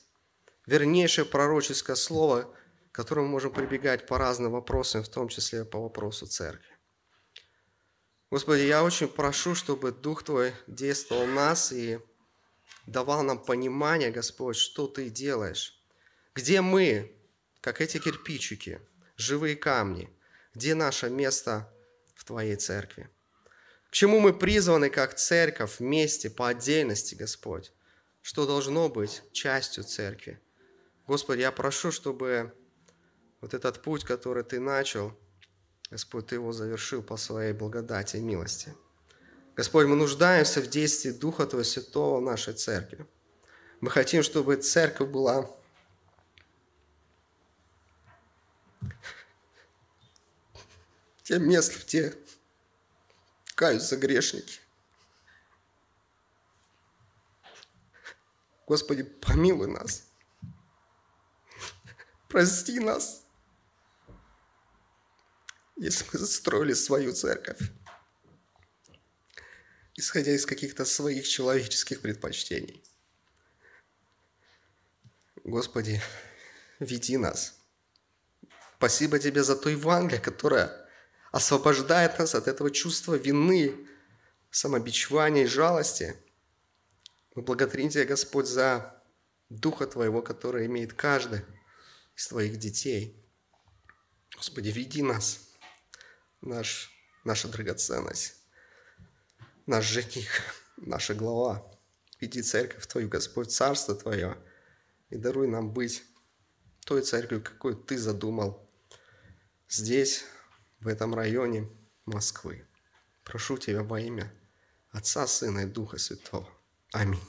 вернейшее 0.66 1.24
пророческое 1.24 1.96
слово– 1.96 2.48
к 2.92 2.94
которому 2.94 3.26
мы 3.26 3.32
можем 3.32 3.52
прибегать 3.52 4.06
по 4.06 4.18
разным 4.18 4.52
вопросам, 4.52 5.02
в 5.02 5.08
том 5.08 5.28
числе 5.28 5.64
по 5.64 5.80
вопросу 5.80 6.26
церкви. 6.26 6.68
Господи, 8.30 8.62
я 8.62 8.84
очень 8.84 9.08
прошу, 9.08 9.54
чтобы 9.54 9.92
Дух 9.92 10.22
Твой 10.22 10.52
действовал 10.66 11.24
в 11.24 11.30
нас 11.30 11.72
и 11.72 11.98
давал 12.86 13.22
нам 13.22 13.42
понимание, 13.42 14.10
Господь, 14.10 14.56
что 14.56 14.86
Ты 14.86 15.08
делаешь. 15.08 15.82
Где 16.34 16.60
мы, 16.60 17.16
как 17.62 17.80
эти 17.80 17.98
кирпичики, 17.98 18.80
живые 19.16 19.56
камни, 19.56 20.10
где 20.54 20.74
наше 20.74 21.10
место 21.10 21.68
в 22.14 22.24
Твоей 22.24 22.56
церкви. 22.56 23.08
К 23.90 23.92
чему 23.92 24.20
мы 24.20 24.32
призваны 24.32 24.90
как 24.90 25.14
церковь 25.16 25.78
вместе, 25.78 26.30
по 26.30 26.48
отдельности, 26.48 27.14
Господь, 27.14 27.72
что 28.22 28.46
должно 28.46 28.88
быть 28.88 29.22
частью 29.32 29.84
церкви. 29.84 30.40
Господи, 31.06 31.40
я 31.40 31.52
прошу, 31.52 31.90
чтобы 31.92 32.54
вот 33.40 33.54
этот 33.54 33.82
путь, 33.82 34.04
который 34.04 34.44
Ты 34.44 34.60
начал, 34.60 35.12
Господь, 35.90 36.28
Ты 36.28 36.36
его 36.36 36.52
завершил 36.52 37.02
по 37.02 37.16
Своей 37.16 37.52
благодати 37.52 38.16
и 38.16 38.20
милости. 38.20 38.74
Господь, 39.56 39.86
мы 39.86 39.96
нуждаемся 39.96 40.62
в 40.62 40.68
действии 40.68 41.10
Духа 41.10 41.46
Твоего 41.46 41.64
Святого 41.64 42.20
в 42.20 42.22
нашей 42.22 42.54
церкви. 42.54 43.06
Мы 43.80 43.90
хотим, 43.90 44.22
чтобы 44.22 44.56
церковь 44.56 45.10
была 45.10 45.50
тем 51.22 51.48
местом, 51.48 51.82
где 51.82 52.16
каются 53.54 53.96
грешники. 53.96 54.60
Господи, 58.66 59.02
помилуй 59.02 59.68
нас. 59.68 60.04
Прости 62.28 62.80
нас 62.80 63.22
если 65.82 66.04
мы 66.12 66.18
застроили 66.20 66.74
свою 66.74 67.12
церковь, 67.12 67.58
исходя 69.96 70.30
из 70.30 70.46
каких-то 70.46 70.84
своих 70.84 71.26
человеческих 71.26 72.00
предпочтений. 72.00 72.84
Господи, 75.42 76.00
веди 76.78 77.16
нас. 77.16 77.58
Спасибо 78.76 79.18
Тебе 79.18 79.42
за 79.42 79.56
то 79.56 79.68
Евангелие, 79.68 80.20
которое 80.20 80.81
освобождает 81.32 82.18
нас 82.18 82.34
от 82.36 82.46
этого 82.46 82.70
чувства 82.70 83.14
вины, 83.14 83.74
самобичевания 84.50 85.44
и 85.44 85.46
жалости. 85.46 86.14
Мы 87.34 87.42
благодарим 87.42 87.88
Тебя, 87.88 88.04
Господь, 88.04 88.46
за 88.46 89.02
Духа 89.48 89.86
Твоего, 89.86 90.22
который 90.22 90.66
имеет 90.66 90.92
каждый 90.92 91.40
из 92.14 92.28
Твоих 92.28 92.58
детей. 92.58 93.18
Господи, 94.36 94.68
веди 94.68 95.02
нас– 95.02 95.48
наш, 96.42 96.90
наша 97.24 97.48
драгоценность, 97.48 98.34
наш 99.66 99.84
жених, 99.86 100.42
наша 100.76 101.14
глава. 101.14 101.66
Иди 102.20 102.42
церковь 102.42 102.86
Твою, 102.86 103.08
Господь, 103.08 103.50
Царство 103.50 103.94
Твое, 103.94 104.36
и 105.10 105.16
даруй 105.16 105.48
нам 105.48 105.72
быть 105.72 106.04
той 106.84 107.02
церковью, 107.02 107.42
какой 107.42 107.74
Ты 107.74 107.98
задумал 107.98 108.68
здесь, 109.68 110.24
в 110.82 110.88
этом 110.88 111.14
районе 111.14 111.68
Москвы. 112.06 112.64
Прошу 113.24 113.56
Тебя 113.56 113.82
во 113.82 114.00
имя 114.00 114.32
Отца, 114.90 115.26
Сына 115.26 115.60
и 115.60 115.66
Духа 115.66 115.98
Святого. 115.98 116.48
Аминь. 116.92 117.20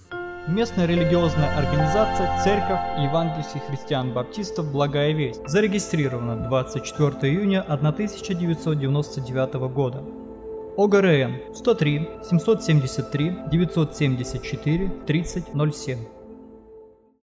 Местная 0.47 0.85
религиозная 0.87 1.55
организация 1.57 2.43
Церковь 2.43 2.81
Евангельских 3.01 3.61
христиан-баптистов 3.63 4.69
«Благая 4.71 5.13
весть» 5.13 5.47
зарегистрирована 5.47 6.49
24 6.49 7.33
июня 7.33 7.61
1999 7.61 9.53
года. 9.73 10.03
ОГРН 10.75 11.55
103 11.55 12.09
773 12.23 13.37
974 13.51 14.89
3007 15.05 16.22